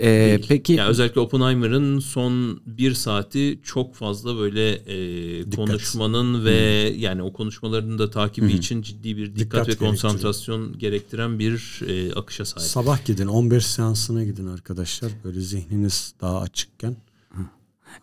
Ee, 0.00 0.40
peki 0.48 0.72
Yani 0.72 0.88
özellikle 0.88 1.20
Oppenheimer'ın 1.20 1.98
son 1.98 2.60
bir 2.66 2.94
saati 2.94 3.58
çok 3.62 3.94
fazla 3.94 4.36
böyle 4.36 4.70
e, 4.72 5.50
konuşmanın 5.50 6.44
ve 6.44 6.52
yani 6.96 7.22
o 7.22 7.32
konuşmaların 7.32 7.98
da 7.98 8.10
takibi 8.10 8.52
için 8.52 8.82
ciddi 8.82 9.16
bir 9.16 9.26
dikkat, 9.26 9.38
Dikkat 9.38 9.60
ve 9.60 9.64
gerektiriyor. 9.64 9.90
konsantrasyon 9.90 10.78
gerektiren 10.78 11.38
bir 11.38 11.80
e, 11.88 12.12
akışa 12.14 12.44
sahip. 12.44 12.68
Sabah 12.68 13.04
gidin 13.04 13.26
15 13.26 13.66
seansına 13.66 14.24
gidin 14.24 14.46
arkadaşlar. 14.46 15.12
Böyle 15.24 15.40
zihniniz 15.40 16.14
daha 16.20 16.40
açıkken. 16.40 16.96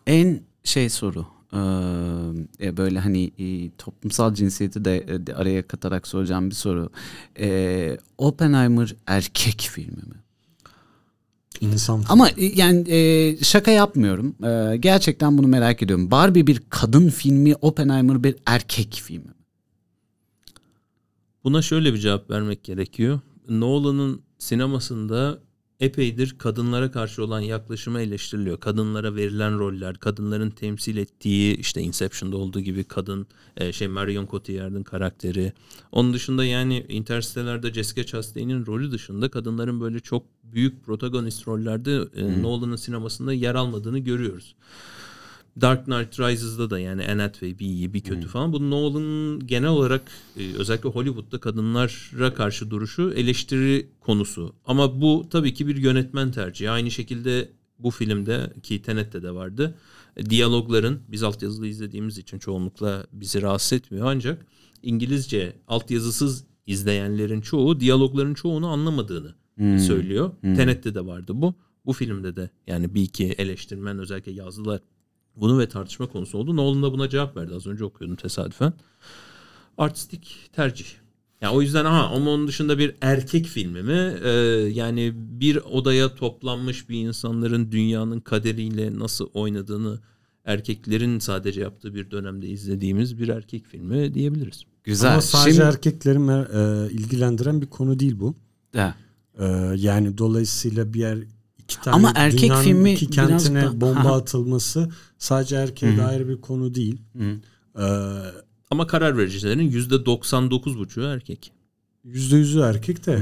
en 0.07 0.41
şey 0.63 0.89
soru 0.89 1.25
ee, 1.53 2.77
böyle 2.77 2.99
hani 2.99 3.31
e, 3.39 3.71
toplumsal 3.77 4.33
cinsiyeti 4.33 4.85
de, 4.85 4.97
e, 4.97 5.27
de 5.27 5.35
araya 5.35 5.67
katarak 5.67 6.07
soracağım 6.07 6.49
bir 6.49 6.55
soru. 6.55 6.89
Ee, 7.39 7.97
Oppenheimer 8.17 8.95
erkek 9.07 9.69
filmi 9.71 9.91
mi? 9.95 10.15
İnsan 11.61 12.03
Ama 12.09 12.29
e, 12.29 12.45
yani 12.45 12.91
e, 12.91 13.37
şaka 13.43 13.71
yapmıyorum. 13.71 14.35
E, 14.45 14.77
gerçekten 14.77 15.37
bunu 15.37 15.47
merak 15.47 15.83
ediyorum. 15.83 16.11
Barbie 16.11 16.47
bir 16.47 16.61
kadın 16.69 17.09
filmi, 17.09 17.55
Oppenheimer 17.55 18.23
bir 18.23 18.35
erkek 18.45 19.01
filmi. 19.03 19.25
mi? 19.25 19.33
Buna 21.43 21.61
şöyle 21.61 21.93
bir 21.93 21.97
cevap 21.97 22.29
vermek 22.29 22.63
gerekiyor. 22.63 23.19
Nolan'ın 23.49 24.21
sinemasında 24.37 25.39
epeydir 25.81 26.35
kadınlara 26.37 26.91
karşı 26.91 27.23
olan 27.23 27.39
yaklaşımı 27.39 28.01
eleştiriliyor. 28.01 28.59
Kadınlara 28.59 29.15
verilen 29.15 29.59
roller, 29.59 29.97
kadınların 29.97 30.49
temsil 30.49 30.97
ettiği 30.97 31.57
işte 31.57 31.81
Inception'da 31.81 32.37
olduğu 32.37 32.59
gibi 32.59 32.83
kadın 32.83 33.27
e, 33.57 33.73
şey 33.73 33.87
Marion 33.87 34.27
Cotillard'ın 34.27 34.83
karakteri. 34.83 35.53
Onun 35.91 36.13
dışında 36.13 36.45
yani 36.45 36.85
Interstellar'da 36.89 37.73
Jessica 37.73 38.05
Chastain'in 38.05 38.65
rolü 38.65 38.91
dışında 38.91 39.29
kadınların 39.29 39.81
böyle 39.81 39.99
çok 39.99 40.23
büyük 40.43 40.85
protagonist 40.85 41.47
rollerde 41.47 42.03
e, 42.15 42.41
Nolan'ın 42.41 42.75
sinemasında 42.75 43.33
yer 43.33 43.55
almadığını 43.55 43.99
görüyoruz. 43.99 44.55
Dark 45.61 45.85
Knight 45.85 46.19
Rises'da 46.19 46.69
da 46.69 46.79
yani 46.79 47.05
Anne 47.07 47.21
Hathaway 47.21 47.59
bir 47.59 47.65
iyi 47.65 47.93
bir 47.93 48.01
kötü 48.01 48.27
falan. 48.27 48.53
Bu 48.53 48.69
Nolan'ın 48.69 49.47
genel 49.47 49.69
olarak 49.69 50.01
e, 50.37 50.53
özellikle 50.57 50.89
Hollywood'da 50.89 51.37
kadınlara 51.39 52.33
karşı 52.33 52.69
duruşu 52.69 53.13
eleştiri 53.15 53.87
konusu. 53.99 54.55
Ama 54.65 55.01
bu 55.01 55.27
tabii 55.29 55.53
ki 55.53 55.67
bir 55.67 55.75
yönetmen 55.75 56.31
tercihi. 56.31 56.69
Aynı 56.69 56.91
şekilde 56.91 57.49
bu 57.79 57.91
filmde 57.91 58.53
ki 58.63 58.81
Tenet'te 58.81 59.23
de 59.23 59.31
vardı. 59.31 59.75
e, 60.17 60.25
Diyalogların 60.29 60.99
biz 61.07 61.23
altyazılı 61.23 61.67
izlediğimiz 61.67 62.17
için 62.17 62.39
çoğunlukla 62.39 63.05
bizi 63.13 63.41
rahatsız 63.41 63.73
etmiyor 63.73 64.07
ancak 64.09 64.45
İngilizce 64.83 65.53
altyazısız 65.67 66.43
izleyenlerin 66.67 67.41
çoğu 67.41 67.79
diyalogların 67.79 68.33
çoğunu 68.33 68.67
anlamadığını 68.67 69.35
söylüyor. 69.79 70.31
Tenet'te 70.41 70.95
de 70.95 71.05
vardı 71.05 71.31
bu. 71.35 71.53
Bu 71.85 71.93
filmde 71.93 72.35
de 72.35 72.49
yani 72.67 72.93
bir 72.93 73.01
iki 73.01 73.25
eleştirmen 73.25 73.99
özellikle 73.99 74.31
yazdılar 74.31 74.79
bunu 75.35 75.59
ve 75.59 75.69
tartışma 75.69 76.05
konusu 76.07 76.37
oldu. 76.37 76.55
Nolan 76.55 76.83
da 76.83 76.93
buna 76.93 77.09
cevap 77.09 77.37
verdi. 77.37 77.55
Az 77.55 77.67
önce 77.67 77.83
okuyordum 77.85 78.15
tesadüfen. 78.15 78.73
Artistik 79.77 80.49
tercih. 80.53 80.85
Yani 81.41 81.53
o 81.55 81.61
yüzden 81.61 81.85
ama 81.85 82.07
ama 82.07 82.31
onun 82.31 82.47
dışında 82.47 82.77
bir 82.77 82.95
erkek 83.01 83.45
filmi 83.45 83.83
mi? 83.83 84.15
Ee, 84.23 84.29
yani 84.73 85.11
bir 85.15 85.55
odaya 85.55 86.15
toplanmış 86.15 86.89
bir 86.89 86.99
insanların 87.07 87.71
dünyanın 87.71 88.19
kaderiyle 88.19 88.99
nasıl 88.99 89.27
oynadığını 89.33 89.99
erkeklerin 90.45 91.19
sadece 91.19 91.61
yaptığı 91.61 91.95
bir 91.95 92.11
dönemde 92.11 92.47
izlediğimiz 92.47 93.19
bir 93.19 93.27
erkek 93.27 93.65
filmi 93.65 94.13
diyebiliriz. 94.13 94.63
Güzel. 94.83 95.11
Ama 95.11 95.21
sadece 95.21 95.51
Şimdi- 95.55 95.67
erkekleri 95.67 96.17
mer- 96.17 96.87
e, 96.87 96.91
ilgilendiren 96.91 97.61
bir 97.61 97.67
konu 97.67 97.99
değil 97.99 98.19
bu. 98.19 98.35
Ha. 98.75 98.95
E, 99.39 99.45
yani 99.77 100.17
dolayısıyla 100.17 100.93
bir 100.93 100.99
yer 100.99 101.17
iki 101.73 101.81
tane 101.81 101.95
Ama 101.95 102.11
erkek 102.15 102.41
dünyanın 102.41 102.63
filmi 102.63 102.93
iki 102.93 103.11
biraz 103.11 103.27
kentine 103.43 103.61
da- 103.63 103.81
bomba 103.81 104.03
Ha. 104.05 104.15
atılması 104.15 104.89
sadece 105.17 105.55
erkeğe 105.55 105.97
dair 105.97 106.27
bir 106.27 106.41
konu 106.41 106.75
değil. 106.75 107.01
E, 107.79 107.83
Ama 108.71 108.87
karar 108.87 109.17
vericilerin 109.17 109.71
%99,5'u 109.71 111.03
erkek. 111.03 111.51
Yüzde 112.03 112.35
yüzü 112.37 112.59
erkek 112.59 113.05
de 113.05 113.19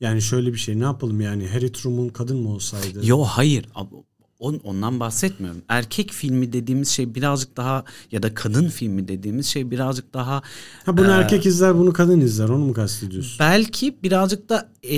yani 0.00 0.22
şöyle 0.22 0.52
bir 0.52 0.58
şey 0.58 0.78
ne 0.80 0.84
yapalım 0.84 1.20
yani 1.20 1.48
Harry 1.48 1.72
Truman 1.72 2.08
kadın 2.08 2.36
mı 2.36 2.48
olsaydı? 2.48 3.00
Yo 3.06 3.22
hayır. 3.22 3.66
On- 4.38 4.60
Ondan 4.64 5.00
bahsetmiyorum. 5.00 5.62
Erkek 5.68 6.10
filmi 6.12 6.52
dediğimiz 6.52 6.88
şey 6.88 7.14
birazcık 7.14 7.56
daha 7.56 7.84
ya 8.12 8.22
da 8.22 8.34
kadın 8.34 8.68
filmi 8.68 9.08
dediğimiz 9.08 9.46
şey 9.46 9.70
birazcık 9.70 10.14
daha 10.14 10.42
Ha 10.86 10.96
bunu 10.96 11.06
Ee, 11.08 11.10
erkek 11.10 11.46
izler 11.46 11.78
bunu 11.78 11.92
kadın 11.92 12.20
izler 12.20 12.48
onu 12.48 12.64
mu 12.64 12.72
kastediyorsun? 12.72 13.36
belki 13.38 13.98
birazcık 14.02 14.48
da 14.48 14.68
e, 14.82 14.96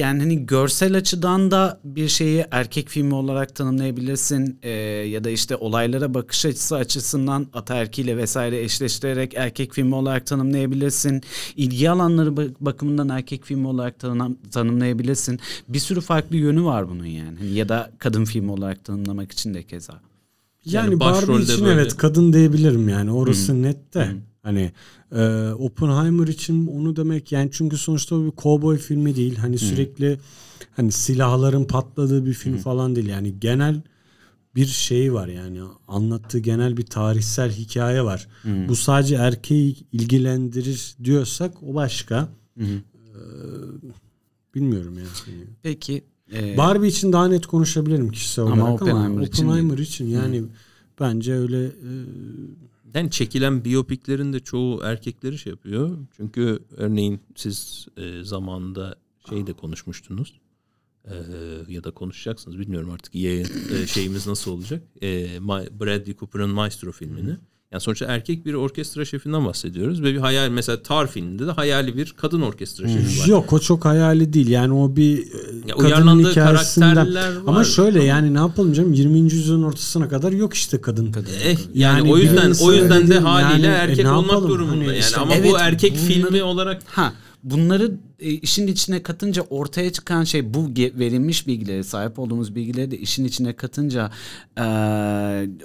yani 0.00 0.20
hani 0.20 0.46
görsel 0.46 0.96
açıdan 0.96 1.50
da 1.50 1.80
bir 1.84 2.08
şeyi 2.08 2.44
erkek 2.50 2.88
filmi 2.88 3.14
olarak 3.14 3.54
tanımlayabilirsin 3.54 4.58
E, 4.62 4.70
ya 5.08 5.24
da 5.24 5.30
işte 5.30 5.56
olaylara 5.56 6.14
bakış 6.14 6.46
açısı 6.46 6.76
açısından 6.76 7.46
ataerkiyle 7.52 8.16
vesaire 8.16 8.62
eşleştirerek 8.62 9.34
erkek 9.34 9.74
filmi 9.74 9.94
olarak 9.94 10.26
tanımlayabilirsin. 10.26 11.22
İlgi 11.56 11.90
alanları 11.90 12.28
ba- 12.30 12.54
bakımından 12.60 13.08
erkek 13.08 13.44
filmi 13.44 13.66
olarak 13.66 13.98
tanım- 13.98 14.36
tanımlayabilirsin. 14.50 15.40
Bir 15.68 15.78
sürü 15.78 16.00
farklı 16.00 16.36
yönü 16.36 16.64
var 16.64 16.88
bunun 16.90 17.06
yani. 17.06 17.38
Hani 17.38 17.50
ya 17.54 17.68
da 17.68 17.90
kadın 17.98 18.24
filmi 18.24 18.50
olarak 18.50 18.84
tanımlamak 18.84 19.32
için 19.32 19.54
de 19.54 19.62
keza. 19.62 20.00
Yani, 20.64 20.86
Yani 20.90 21.00
Barbie 21.00 21.20
başrolde 21.20 21.42
için 21.52 21.64
böyle- 21.64 21.80
evet 21.80 21.96
kadın 21.96 22.32
diyebilirim 22.32 22.88
yani 22.88 23.12
orası 23.12 23.62
net 23.62 23.94
de. 23.94 24.08
Hani 24.42 24.72
e, 25.12 25.50
Oppenheimer 25.50 26.26
için 26.26 26.66
onu 26.66 26.96
demek 26.96 27.32
yani 27.32 27.50
çünkü 27.52 27.76
sonuçta 27.76 28.16
o 28.16 28.24
bir 28.24 28.30
kovboy 28.30 28.78
filmi 28.78 29.16
değil. 29.16 29.36
Hani 29.36 29.58
sürekli 29.58 30.18
hani 30.76 30.92
silahların 30.92 31.64
patladığı 31.64 32.26
bir 32.26 32.32
film 32.32 32.56
falan 32.56 32.96
değil. 32.96 33.08
Yani 33.08 33.40
genel 33.40 33.82
bir 34.54 34.66
şey 34.66 35.14
var 35.14 35.28
yani 35.28 35.60
anlattığı 35.88 36.38
genel 36.38 36.76
bir 36.76 36.86
tarihsel 36.86 37.50
hikaye 37.50 38.04
var. 38.04 38.28
Bu 38.68 38.76
sadece 38.76 39.14
erkeği 39.14 39.76
ilgilendirir 39.92 40.94
diyorsak 41.04 41.62
o 41.62 41.74
başka. 41.74 42.28
Ee, 42.58 42.64
bilmiyorum 44.54 44.98
yani. 44.98 45.08
Peki 45.62 46.04
e, 46.32 46.56
Barbie 46.56 46.88
için 46.88 47.12
daha 47.12 47.28
net 47.28 47.46
konuşabilirim 47.46 48.10
kişisel 48.10 48.44
Ama 48.44 48.52
olarak 48.52 48.82
ama 48.82 48.92
Oppenheimer 48.92 49.26
için 49.26 49.44
Oppenheimer 49.44 49.78
için, 49.78 50.06
yani 50.06 50.42
bence 51.00 51.34
öyle 51.34 51.64
e, 51.66 51.90
Yani 52.94 53.10
çekilen 53.10 53.64
biyopiklerin 53.64 54.32
de 54.32 54.40
çoğu 54.40 54.80
erkekleri 54.82 55.38
şey 55.38 55.50
yapıyor. 55.50 55.98
Çünkü 56.16 56.58
örneğin 56.76 57.20
siz 57.36 57.86
e, 57.96 58.22
zamanında 58.24 58.96
şey 59.28 59.46
de 59.46 59.52
konuşmuştunuz. 59.52 60.40
E, 61.04 61.14
ya 61.68 61.84
da 61.84 61.90
konuşacaksınız 61.90 62.58
bilmiyorum 62.58 62.90
artık 62.90 63.14
yayın 63.14 63.48
e, 63.74 63.86
şeyimiz 63.86 64.26
nasıl 64.26 64.50
olacak. 64.52 64.82
E, 65.02 65.36
Ma- 65.36 65.80
Bradley 65.80 66.16
Cooper'ın 66.16 66.50
Maestro 66.50 66.92
filmini. 66.92 67.36
Yani 67.72 67.80
sonuçta 67.80 68.06
erkek 68.06 68.46
bir 68.46 68.54
orkestra 68.54 69.04
şefinden 69.04 69.46
bahsediyoruz 69.46 70.02
ve 70.02 70.12
bir 70.14 70.18
hayal 70.18 70.48
mesela 70.48 70.82
Tar 70.82 71.06
filminde 71.06 71.46
de 71.46 71.50
hayali 71.50 71.96
bir 71.96 72.14
kadın 72.16 72.40
orkestra 72.40 72.88
şefi 72.88 73.20
var. 73.20 73.26
yok 73.26 73.52
o 73.52 73.58
çok 73.58 73.84
hayali 73.84 74.32
değil. 74.32 74.48
Yani 74.48 74.72
o 74.74 74.96
bir 74.96 75.18
e, 75.18 75.22
Ya 75.68 75.74
kadının 75.76 76.18
hikayesinden. 76.30 76.94
karakterler 76.94 77.36
var. 77.36 77.42
Ama 77.46 77.64
şöyle 77.64 78.04
yani 78.04 78.34
ne 78.34 78.38
yapalım 78.38 78.72
canım 78.72 78.92
20. 78.92 79.18
yüzyılın 79.18 79.62
ortasına 79.62 80.08
kadar 80.08 80.32
yok 80.32 80.54
işte 80.54 80.80
kadın. 80.80 81.14
Eh, 81.44 81.56
yani, 81.74 82.12
o 82.12 82.18
yüzden 82.18 82.52
o 82.62 82.72
yüzden 82.72 83.08
de 83.08 83.18
haliyle 83.18 83.66
Yani, 83.66 83.76
e, 83.76 83.78
erkek 83.90 84.04
ne 84.04 84.10
olmak 84.12 84.30
yapalım? 84.30 84.48
durumunda. 84.50 84.74
Hani 84.76 84.86
yani 84.86 84.98
işte 84.98 85.20
ama 85.20 85.34
evet, 85.34 85.52
bu 85.52 85.58
erkek 85.58 85.92
bunları- 85.92 86.06
filmi 86.06 86.42
olarak 86.42 86.82
Ha 86.86 87.12
bunları 87.42 87.96
e, 88.20 88.30
işin 88.30 88.66
içine 88.66 89.02
katınca 89.02 89.42
ortaya 89.42 89.92
çıkan 89.92 90.24
şey 90.24 90.54
bu 90.54 90.68
verilmiş 90.76 91.46
bilgileri 91.46 91.84
sahip 91.84 92.18
olduğumuz 92.18 92.54
bilgileri 92.54 92.90
de 92.90 92.98
işin 92.98 93.24
içine 93.24 93.52
katınca 93.52 94.10
e, 94.58 94.64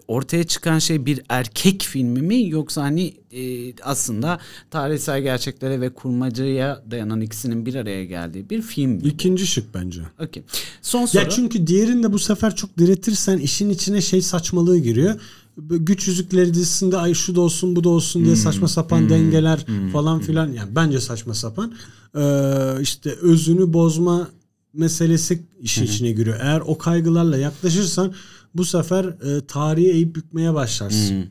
ortaya 0.08 0.44
çıkan 0.44 0.80
şey 0.80 1.06
bir 1.06 1.22
erkek 1.30 1.84
filmi 1.84 2.22
mi 2.22 2.50
yoksa 2.50 2.84
hani 2.84 3.14
e, 3.32 3.74
aslında 3.84 4.40
tarihsel 4.72 5.22
gerçeklere 5.22 5.82
ve 5.82 5.90
kurmacaya 5.90 6.84
dayanan 6.92 7.22
ikisinin 7.22 7.66
bir 7.66 7.76
araya 7.76 8.06
geldiği 8.06 8.50
bir 8.50 8.62
film 8.62 8.92
mi? 8.92 9.02
İkinci 9.04 9.48
şık 9.48 9.74
bence. 9.74 10.02
Okey. 10.20 10.44
Son 10.82 11.06
soru. 11.06 11.24
Ya 11.24 11.30
çünkü 11.30 11.68
diğerinde 11.68 12.14
bu 12.14 12.20
sefer 12.20 12.56
çok 12.56 12.78
diretirsen 12.78 13.38
işin 13.38 13.70
içine 13.70 14.02
şey 14.02 14.22
saçmalığı 14.22 14.78
giriyor. 14.78 15.20
Güç 15.58 16.08
yüzükleri 16.08 16.54
dizisinde 16.54 16.98
ay 16.98 17.14
şu 17.14 17.36
da 17.36 17.42
olsun 17.42 17.76
bu 17.76 17.84
da 17.84 17.90
olsun 17.90 18.26
diye 18.26 18.36
saçma 18.36 18.68
sapan 18.68 19.10
dengeler 19.10 19.66
falan 19.94 20.20
filan 20.20 20.48
yani 20.54 20.76
bence 20.76 21.00
saçma 21.02 21.34
sapan 21.34 21.74
Ee, 22.18 22.82
işte 22.82 23.12
özünü 23.22 23.74
bozma 23.74 24.28
meselesi 24.74 25.44
işin 25.62 25.84
içine 25.86 26.12
giriyor. 26.12 26.38
Eğer 26.42 26.62
o 26.66 26.78
kaygılarla 26.78 27.38
yaklaşırsan 27.38 28.14
bu 28.56 28.66
sefer 28.66 29.06
e, 29.06 29.46
tarihi 29.46 29.88
eğip 29.92 30.16
bükmeye 30.16 30.54
başlarsın. 30.54 31.26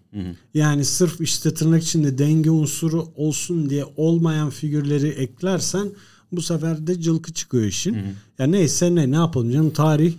Yani 0.54 0.84
sırf 0.84 1.20
işte 1.20 1.54
tırnak 1.54 1.82
içinde 1.82 2.18
denge 2.18 2.50
unsuru 2.50 3.08
olsun 3.16 3.70
diye 3.70 3.84
olmayan 3.96 4.50
figürleri 4.50 5.08
eklersen 5.08 5.88
bu 6.32 6.42
sefer 6.42 6.86
de 6.86 7.00
cılkı 7.00 7.32
çıkıyor 7.32 7.64
işin. 7.64 7.96
Ya 8.38 8.46
neyse 8.46 8.94
ne 8.94 9.10
ne 9.10 9.16
yapalım 9.16 9.52
canım 9.52 9.70
tarih 9.70 10.14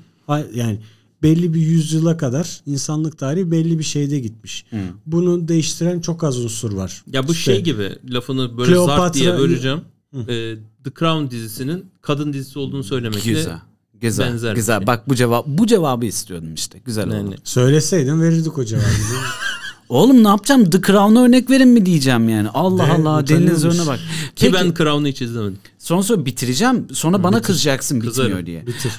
yani 0.55 0.79
belli 1.25 1.53
bir 1.53 1.59
yüzyıla 1.61 2.17
kadar 2.17 2.61
insanlık 2.65 3.17
tarihi 3.17 3.51
belli 3.51 3.79
bir 3.79 3.83
şeyde 3.83 4.19
gitmiş. 4.19 4.65
Bunu 5.05 5.47
değiştiren 5.47 5.99
çok 5.99 6.23
az 6.23 6.37
unsur 6.39 6.71
var. 6.73 7.03
Ya 7.13 7.27
bu 7.27 7.31
İşte 7.31 7.51
şey 7.53 7.61
gibi 7.63 7.89
lafını 8.09 8.57
böyle 8.57 8.75
zart 8.75 8.87
Kleopatra- 8.89 9.13
diye 9.13 9.37
böleceğim. 9.37 9.81
Ee, 10.15 10.55
The 10.83 10.91
Crown 10.99 11.31
dizisinin 11.31 11.85
kadın 12.01 12.33
dizisi 12.33 12.59
olduğunu 12.59 12.83
söylemekle 12.83 13.31
Güzel. 13.31 13.57
Güzel. 14.01 14.31
benzer 14.31 14.55
güzel. 14.55 14.77
şey. 14.79 14.87
Bak 14.87 15.09
bu 15.09 15.15
cevap 15.15 15.47
bu 15.47 15.67
cevabı 15.67 16.05
istiyordum 16.05 16.53
işte. 16.53 16.79
Güzel 16.85 17.07
oldu. 17.07 17.15
yani 17.15 17.35
Söyleseydin 17.43 18.21
verirdik 18.21 18.57
o 18.57 18.65
cevabı. 18.65 18.83
Oğlum 19.89 20.23
ne 20.23 20.27
yapacağım? 20.27 20.69
The 20.69 20.81
Crown'a 20.81 21.23
örnek 21.23 21.49
verin 21.49 21.67
mi 21.67 21.85
diyeceğim 21.85 22.29
yani. 22.29 22.49
Allah 22.49 22.87
De, 22.87 22.91
Allah. 22.91 23.27
Deniz 23.27 23.65
önüne 23.65 23.87
bak. 23.87 23.97
ki 23.99 24.03
Peki, 24.39 24.53
ben 24.53 24.73
Crown'u 24.73 25.07
hiç 25.07 25.21
izlemedim. 25.21 25.57
son 25.79 26.01
soru 26.01 26.25
bitireceğim. 26.25 26.87
Sonra 26.93 27.23
bana 27.23 27.41
kızacaksın 27.41 27.97
bitmiyor 27.97 28.15
Kızarım. 28.15 28.45
diye. 28.45 28.67
Bitir. 28.67 28.91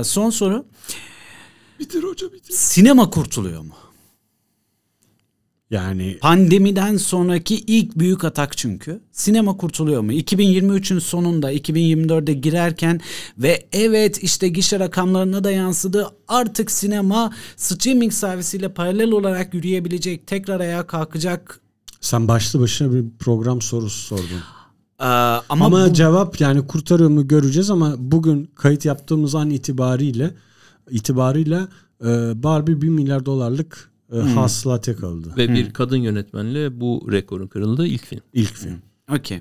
Ee, 0.00 0.04
son 0.04 0.30
soru. 0.30 0.64
Bitir 1.80 2.02
hoca 2.02 2.32
bitir. 2.32 2.52
Sinema 2.52 3.10
kurtuluyor 3.10 3.60
mu? 3.62 3.74
Yani 5.70 6.18
Pandemiden 6.20 6.96
sonraki 6.96 7.54
ilk 7.56 7.98
büyük 7.98 8.24
atak 8.24 8.56
çünkü. 8.56 9.00
Sinema 9.12 9.56
kurtuluyor 9.56 10.00
mu? 10.02 10.12
2023'ün 10.12 10.98
sonunda 10.98 11.52
2024'de 11.52 12.32
girerken 12.32 13.00
ve 13.38 13.66
evet 13.72 14.22
işte 14.22 14.48
gişe 14.48 14.78
rakamlarına 14.78 15.44
da 15.44 15.50
yansıdı. 15.50 16.08
Artık 16.28 16.70
sinema 16.70 17.32
streaming 17.56 18.12
servisiyle 18.12 18.74
paralel 18.74 19.10
olarak 19.10 19.54
yürüyebilecek, 19.54 20.26
tekrar 20.26 20.60
ayağa 20.60 20.86
kalkacak. 20.86 21.60
sen 22.00 22.28
başlı 22.28 22.60
başına 22.60 22.92
bir 22.94 23.04
program 23.18 23.62
sorusu 23.62 23.98
sordun. 24.06 24.24
Ee, 25.00 25.04
ama 25.04 25.42
Ama, 25.48 25.88
bu- 25.88 25.92
cevap 25.92 26.40
yani 26.40 26.66
kurtarıyor 26.66 27.10
mu 27.10 27.28
göreceğiz 27.28 27.70
ama 27.70 27.94
bugün 27.98 28.50
kayıt 28.54 28.84
yaptığımız 28.84 29.34
an 29.34 29.50
itibariyle 29.50 30.34
itibariyle 30.90 31.60
e, 32.04 32.42
Barbie 32.42 32.82
1 32.82 32.88
milyar 32.88 33.26
dolarlık 33.26 33.90
e, 34.12 34.18
hasılat 34.18 34.88
yakaladı. 34.88 35.34
Ve 35.36 35.48
bir 35.48 35.70
kadın 35.70 35.96
yönetmenle 35.96 36.80
bu 36.80 37.08
rekorun 37.12 37.46
kırıldığı 37.46 37.86
ilk 37.86 38.04
film. 38.04 38.20
İlk 38.32 38.52
film. 38.54 38.82
Okey. 39.12 39.40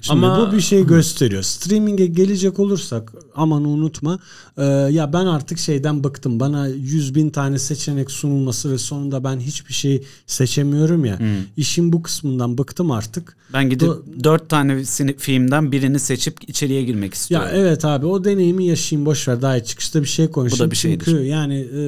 Şimdi 0.00 0.26
Ama- 0.26 0.48
bu 0.52 0.56
bir 0.56 0.60
şey 0.60 0.86
gösteriyor. 0.86 1.42
Streaming'e 1.42 2.06
gelecek 2.06 2.58
olursak 2.58 3.12
aman 3.34 3.64
unutma. 3.64 4.18
e, 4.56 4.64
ya 4.64 5.12
ben 5.12 5.26
artık 5.26 5.58
şeyden 5.58 6.04
bıktım. 6.04 6.40
Bana 6.40 6.66
100 6.68 7.14
bin 7.14 7.30
tane 7.30 7.58
seçenek 7.58 8.10
sunulması 8.10 8.72
ve 8.72 8.78
sonunda 8.78 9.24
ben 9.24 9.40
hiçbir 9.40 9.74
şey 9.74 10.04
seçemiyorum 10.26 11.04
ya. 11.04 11.18
İşin 11.56 11.92
bu 11.92 12.02
kısmından 12.02 12.58
bıktım 12.58 12.90
artık. 12.90 13.36
Ben 13.52 13.70
gidip 13.70 13.88
Do- 13.88 14.24
dört 14.24 14.48
tane 14.48 14.84
filmden 15.18 15.72
birini 15.72 15.98
seçip 15.98 16.48
içeriye 16.48 16.82
girmek 16.84 17.10
Ya 17.12 17.16
istiyorum. 17.16 17.48
evet 17.52 17.84
abi 17.84 18.06
o 18.06 18.24
deneyimi 18.24 18.66
yaşayayım 18.66 19.06
boş 19.06 19.28
ver 19.28 19.42
daha 19.42 19.56
iyi 19.58 19.64
çıkışta 19.64 20.00
bir 20.02 20.08
şey 20.08 20.28
konuşayım. 20.30 20.70
bir 20.70 20.76
şeydir. 20.76 21.04
Çünkü 21.04 21.22
yani 21.22 21.54
e, 21.76 21.80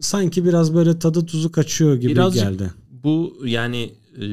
sanki 0.00 0.44
biraz 0.44 0.74
böyle 0.74 0.98
tadı 0.98 1.26
tuzu 1.26 1.52
kaçıyor 1.52 1.94
gibi 1.96 2.12
Birazcık 2.12 2.42
geldi. 2.42 2.70
bu 3.04 3.36
yani 3.44 3.92
e, 4.20 4.26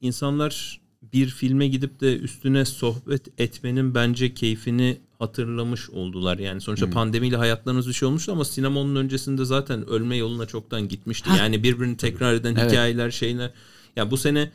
insanlar 0.00 0.80
bir 1.14 1.26
filme 1.28 1.68
gidip 1.68 2.00
de 2.00 2.18
üstüne 2.18 2.64
sohbet 2.64 3.40
etmenin 3.40 3.94
bence 3.94 4.34
keyfini 4.34 4.98
hatırlamış 5.18 5.90
oldular. 5.90 6.38
Yani 6.38 6.60
sonuçta 6.60 6.90
pandemiyle 6.90 7.36
hayatlarınız 7.36 7.88
bir 7.88 7.92
şey 7.92 8.08
olmuştu 8.08 8.32
ama 8.32 8.44
sinema 8.44 8.80
onun 8.80 8.96
öncesinde 8.96 9.44
zaten 9.44 9.86
ölme 9.88 10.16
yoluna 10.16 10.46
çoktan 10.46 10.88
gitmişti. 10.88 11.30
Yani 11.38 11.62
birbirini 11.62 11.96
tekrar 11.96 12.34
eden 12.34 12.54
Evet. 12.54 12.70
hikayeler 12.70 13.10
şeyler. 13.10 13.50
Ya 13.96 14.10
bu 14.10 14.16
sene 14.16 14.50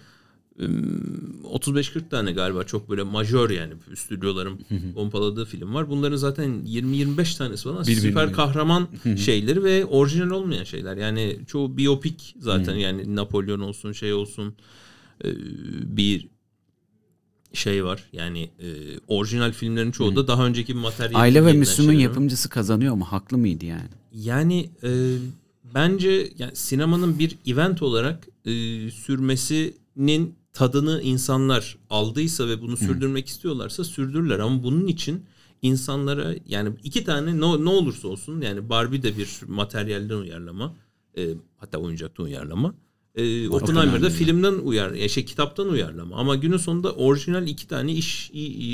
ım, 0.62 1.42
35-40 1.44 2.10
tane 2.10 2.32
galiba 2.32 2.64
çok 2.64 2.90
böyle 2.90 3.04
majör 3.04 3.50
yani 3.50 3.74
stüdyoların 3.96 4.60
pompaladığı 4.96 5.46
film 5.46 5.74
var. 5.74 5.90
Bunların 5.90 6.18
zaten 6.18 6.50
20-25 6.68 7.38
tanesi 7.38 7.64
falan 7.64 7.82
Birbirine. 7.82 8.02
süper 8.02 8.34
kahraman 8.34 8.88
şeyleri 9.18 9.64
ve 9.64 9.86
orijinal 9.86 10.30
olmayan 10.32 10.64
şeyler. 10.64 10.98
Yani 10.98 11.40
çoğu 11.48 11.78
biyopik 11.78 12.36
zaten 12.40 12.76
yani 12.76 13.16
Napolyon 13.16 13.60
olsun 13.60 13.92
şey 13.92 14.14
olsun 14.14 14.54
e, 15.26 15.28
bir 15.98 16.28
şey 17.54 17.86
var. 17.86 18.10
Yani 18.14 18.50
e, 18.60 18.68
orijinal 19.08 19.52
filmlerin 19.52 19.92
çoğu 19.92 20.16
da 20.16 20.28
daha 20.28 20.46
önceki 20.46 20.76
bir 20.76 20.80
materyal. 20.80 21.20
Aile 21.20 21.46
ve 21.46 21.54
Müslüm'ün 21.54 21.90
çevirme. 21.90 22.04
yapımcısı 22.04 22.50
kazanıyor 22.50 22.96
mu? 22.96 23.06
Haklı 23.06 23.38
mıydı 23.38 23.66
yani? 23.66 23.90
Yani 24.14 24.70
e, 24.84 25.18
bence 25.76 26.32
yani 26.38 26.56
sinemanın 26.56 27.20
bir 27.20 27.38
event 27.48 27.82
olarak 27.82 28.28
e, 28.46 28.52
sürmesinin 28.92 30.36
tadını 30.54 31.02
insanlar 31.02 31.78
aldıysa 31.90 32.48
ve 32.48 32.62
bunu 32.62 32.78
sürdürmek 32.78 33.28
istiyorlarsa 33.28 33.84
sürdürürler 33.84 34.40
ama 34.40 34.64
bunun 34.64 34.88
için 34.88 35.26
insanlara 35.62 36.36
yani 36.48 36.70
iki 36.84 37.04
tane 37.04 37.36
ne, 37.36 37.66
ne 37.66 37.70
olursa 37.70 38.08
olsun 38.08 38.42
yani 38.42 38.70
Barbie 38.70 39.04
de 39.04 39.18
bir 39.18 39.40
materyalden 39.48 40.16
uyarlama 40.16 40.76
e, 41.18 41.30
hatta 41.58 41.78
oyuncaktan 41.78 42.26
uyarlama 42.26 42.74
e, 43.16 43.50
Oppenheimer'da 43.50 44.10
filmden 44.10 44.54
uyar 44.54 44.92
ya 44.92 45.10
şey 45.10 45.26
kitaptan 45.26 45.70
uyarlama 45.70 46.16
ama. 46.16 46.36
Günün 46.36 46.58
sonunda 46.58 46.92
orijinal 46.94 47.48
iki 47.48 47.68
tane 47.68 47.94
iş 47.94 48.32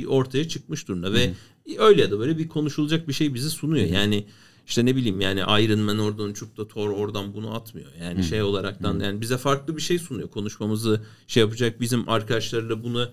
ortaya 0.07 0.47
çıkmış 0.47 0.87
durumda 0.87 1.13
ve 1.13 1.33
öyle 1.79 2.01
ya 2.01 2.11
da 2.11 2.19
böyle 2.19 2.37
bir 2.37 2.47
konuşulacak 2.47 3.07
bir 3.07 3.13
şey 3.13 3.33
bizi 3.33 3.49
sunuyor. 3.49 3.87
Yani 3.87 4.25
işte 4.67 4.85
ne 4.85 4.95
bileyim 4.95 5.21
yani 5.21 5.39
Iron 5.39 5.79
Man 5.79 5.99
oradan 5.99 6.29
uçup 6.29 6.57
da 6.57 6.67
Thor 6.67 6.89
oradan 6.89 7.33
bunu 7.33 7.55
atmıyor. 7.55 7.91
Yani 8.01 8.23
şey 8.23 8.41
olaraktan 8.41 8.99
yani 8.99 9.21
bize 9.21 9.37
farklı 9.37 9.77
bir 9.77 9.81
şey 9.81 9.99
sunuyor. 9.99 10.29
Konuşmamızı 10.29 11.01
şey 11.27 11.41
yapacak 11.41 11.81
bizim 11.81 12.09
arkadaşlarla 12.09 12.83
bunu 12.83 13.09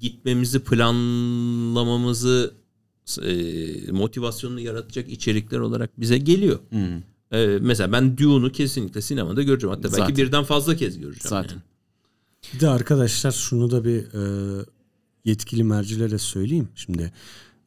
gitmemizi 0.00 0.64
planlamamızı 0.64 2.54
e, 3.22 3.32
motivasyonunu 3.92 4.60
yaratacak 4.60 5.08
içerikler 5.08 5.58
olarak 5.58 6.00
bize 6.00 6.18
geliyor. 6.18 6.58
E, 7.32 7.58
mesela 7.60 7.92
ben 7.92 8.18
Dune'u 8.18 8.52
kesinlikle 8.52 9.00
sinemada 9.02 9.42
göreceğim. 9.42 9.74
Hatta 9.76 9.84
belki 9.88 9.96
Zaten. 9.96 10.16
birden 10.16 10.44
fazla 10.44 10.76
kez 10.76 10.94
göreceğim. 10.98 11.20
Zaten. 11.28 11.50
yani. 11.54 11.62
Bir 12.54 12.60
de 12.60 12.68
arkadaşlar 12.68 13.32
şunu 13.32 13.70
da 13.70 13.84
bir 13.84 13.98
e, 13.98 14.64
yetkili 15.24 15.64
mercilere 15.64 16.18
söyleyeyim. 16.18 16.68
Şimdi 16.74 17.12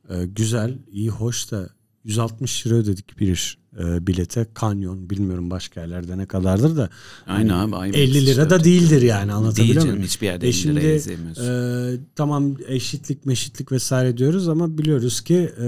e, 0.09 0.25
güzel, 0.25 0.77
iyi, 0.91 1.09
hoş 1.09 1.51
da 1.51 1.69
160 2.03 2.67
lira 2.67 2.75
ödedik 2.75 3.19
bir 3.19 3.57
e, 3.79 4.07
bilete. 4.07 4.45
Kanyon 4.53 5.09
bilmiyorum 5.09 5.49
başka 5.49 5.81
yerlerde 5.81 6.17
ne 6.17 6.25
kadardır 6.25 6.77
da. 6.77 6.89
Aynen 7.27 7.49
Hani 7.49 7.67
abi. 7.67 7.75
ayıp 7.75 7.95
50 7.95 8.25
lira 8.25 8.49
da 8.49 8.63
değildir 8.63 9.01
yani 9.01 9.33
anlatabiliyor 9.33 9.67
Değil 9.75 9.79
muyum? 9.85 9.95
canım 9.95 10.03
hiçbir 10.07 10.25
yerde 10.27 10.47
E 10.47 10.49
50 10.49 10.63
liraya 10.63 10.81
şimdi 10.83 10.95
izleyemiyorsun. 10.95 11.43
e, 11.43 11.97
tamam 12.15 12.55
eşitlik 12.67 13.25
meşitlik 13.25 13.71
vesaire 13.71 14.17
diyoruz 14.17 14.47
ama 14.49 14.77
biliyoruz 14.77 15.21
ki 15.21 15.51
e, 15.61 15.67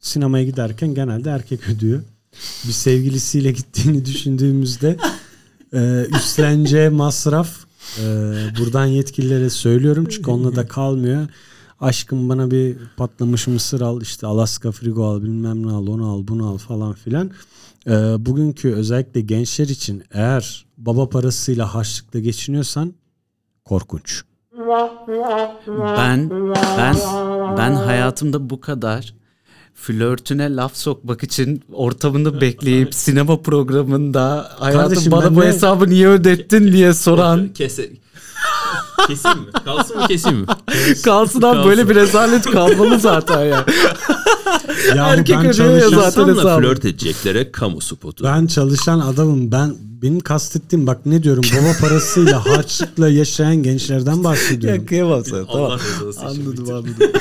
sinemaya 0.00 0.44
giderken 0.44 0.94
genelde 0.94 1.30
erkek 1.30 1.68
ödüyor. 1.68 2.02
Bir 2.68 2.72
sevgilisiyle 2.72 3.52
gittiğini 3.52 4.04
düşündüğümüzde 4.04 4.96
e, 5.72 6.06
üstleneceği 6.16 6.88
masraf 6.88 7.48
e, 8.00 8.04
buradan 8.58 8.86
yetkililere 8.86 9.50
söylüyorum 9.50 10.06
çünkü 10.10 10.30
onunla 10.30 10.56
da 10.56 10.68
kalmıyor. 10.68 11.28
Aşkım 11.80 12.28
bana 12.28 12.50
bir 12.50 12.76
patlamış 12.96 13.46
mısır 13.46 13.80
al 13.80 14.02
işte 14.02 14.26
Alaska 14.26 14.72
frigo 14.72 15.04
al 15.04 15.22
bilmem 15.22 15.66
ne 15.66 15.72
al 15.72 15.86
onu 15.86 16.10
al 16.10 16.28
bunu 16.28 16.48
al 16.48 16.58
falan 16.58 16.92
filan. 16.92 17.30
E, 17.86 17.92
bugünkü 18.26 18.72
özellikle 18.72 19.20
gençler 19.20 19.68
için 19.68 20.04
eğer 20.10 20.66
baba 20.76 21.08
parasıyla 21.08 21.74
harçlıkla 21.74 22.20
geçiniyorsan 22.20 22.94
korkunç. 23.64 24.22
Ben 25.96 26.30
ben 26.78 26.98
ben 27.58 27.72
hayatımda 27.72 28.50
bu 28.50 28.60
kadar 28.60 29.14
flörtüne 29.76 30.56
laf 30.56 30.76
sokmak 30.76 31.22
için 31.22 31.62
ortamını 31.72 32.40
bekleyip 32.40 32.94
sinema 32.94 33.42
programında 33.42 34.52
hayatım 34.58 34.88
Kardeşim 34.88 35.12
bana 35.12 35.34
bu 35.36 35.42
de- 35.42 35.46
hesabı 35.46 35.90
niye 35.90 36.08
ödettin 36.08 36.72
diye 36.72 36.94
soran 36.94 37.48
Kese, 37.54 37.90
keseyim 39.08 39.38
mi? 39.38 39.46
Kalsın 39.64 39.96
mı 39.96 40.06
keseyim 40.08 40.38
mi? 40.38 40.46
kalsın 41.04 41.38
abi 41.42 41.54
Kalsın. 41.54 41.70
böyle 41.70 41.88
bir 41.88 41.94
rezalet 41.94 42.42
kalmalı 42.50 42.98
zaten 42.98 43.44
ya. 43.44 43.64
Yahu 44.96 45.10
Erkek 45.10 45.36
ben 45.36 45.46
ödüyor 45.46 45.76
ya 45.78 45.88
zaten 45.90 46.28
hesabı. 46.28 46.60
flört 46.62 46.84
edeceklere 46.84 47.52
kamu 47.52 47.80
spotu. 47.80 48.24
Ben 48.24 48.46
çalışan 48.46 49.00
adamım. 49.00 49.52
Ben 49.52 49.74
benim 50.02 50.20
kastettiğim 50.20 50.86
bak 50.86 51.06
ne 51.06 51.22
diyorum 51.22 51.42
baba 51.52 51.88
parasıyla 51.88 52.46
harçlıkla 52.46 53.08
yaşayan 53.08 53.56
gençlerden 53.56 54.24
bahsediyorum. 54.24 54.80
Ya 54.80 54.86
kıyamam 54.86 55.24
sana 55.24 55.40
Allah 55.48 55.78
tamam. 56.12 56.12
Anladım 56.30 56.64
anladım. 56.74 57.12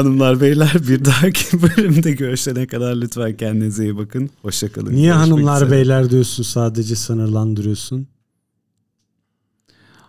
Hanımlar 0.00 0.40
beyler 0.40 0.72
bir 0.88 1.04
dahaki 1.04 1.62
bölümde 1.62 2.12
görüşene 2.12 2.66
kadar 2.66 2.96
lütfen 2.96 3.36
kendinize 3.36 3.84
iyi 3.84 3.96
bakın. 3.96 4.30
Hoşçakalın. 4.42 4.92
Niye 4.92 5.06
Görüşmek 5.06 5.26
hanımlar 5.32 5.56
üzere. 5.56 5.70
beyler 5.70 6.10
diyorsun 6.10 6.42
sadece 6.42 6.96
sınırlandırıyorsun? 6.96 8.06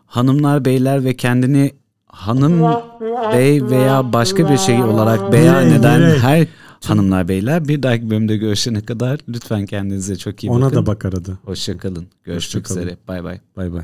Hanımlar 0.05 0.65
beyler 0.65 1.03
ve 1.03 1.15
kendini 1.15 1.71
hanım 2.05 2.61
bey 3.33 3.63
veya 3.65 4.13
başka 4.13 4.49
bir 4.51 4.57
şey 4.57 4.83
olarak 4.83 5.31
beyan 5.33 5.69
eden 5.71 6.19
her 6.19 6.47
hanımlar 6.85 7.27
beyler 7.27 7.67
bir 7.67 7.83
dahaki 7.83 8.09
bölümde 8.09 8.37
görüşene 8.37 8.81
kadar 8.81 9.19
lütfen 9.29 9.65
kendinize 9.65 10.15
çok 10.15 10.43
iyi 10.43 10.51
Ona 10.51 10.65
bakın. 10.65 10.75
da 10.75 10.85
bak 10.85 11.05
arada. 11.05 11.31
Hoşçakalın. 11.45 12.07
Görüşmek 12.23 12.63
Hoşça 12.65 12.73
kalın. 12.75 12.87
üzere. 12.87 12.97
Bay 13.07 13.23
bay. 13.23 13.39
Bay 13.57 13.73
bay. 13.73 13.81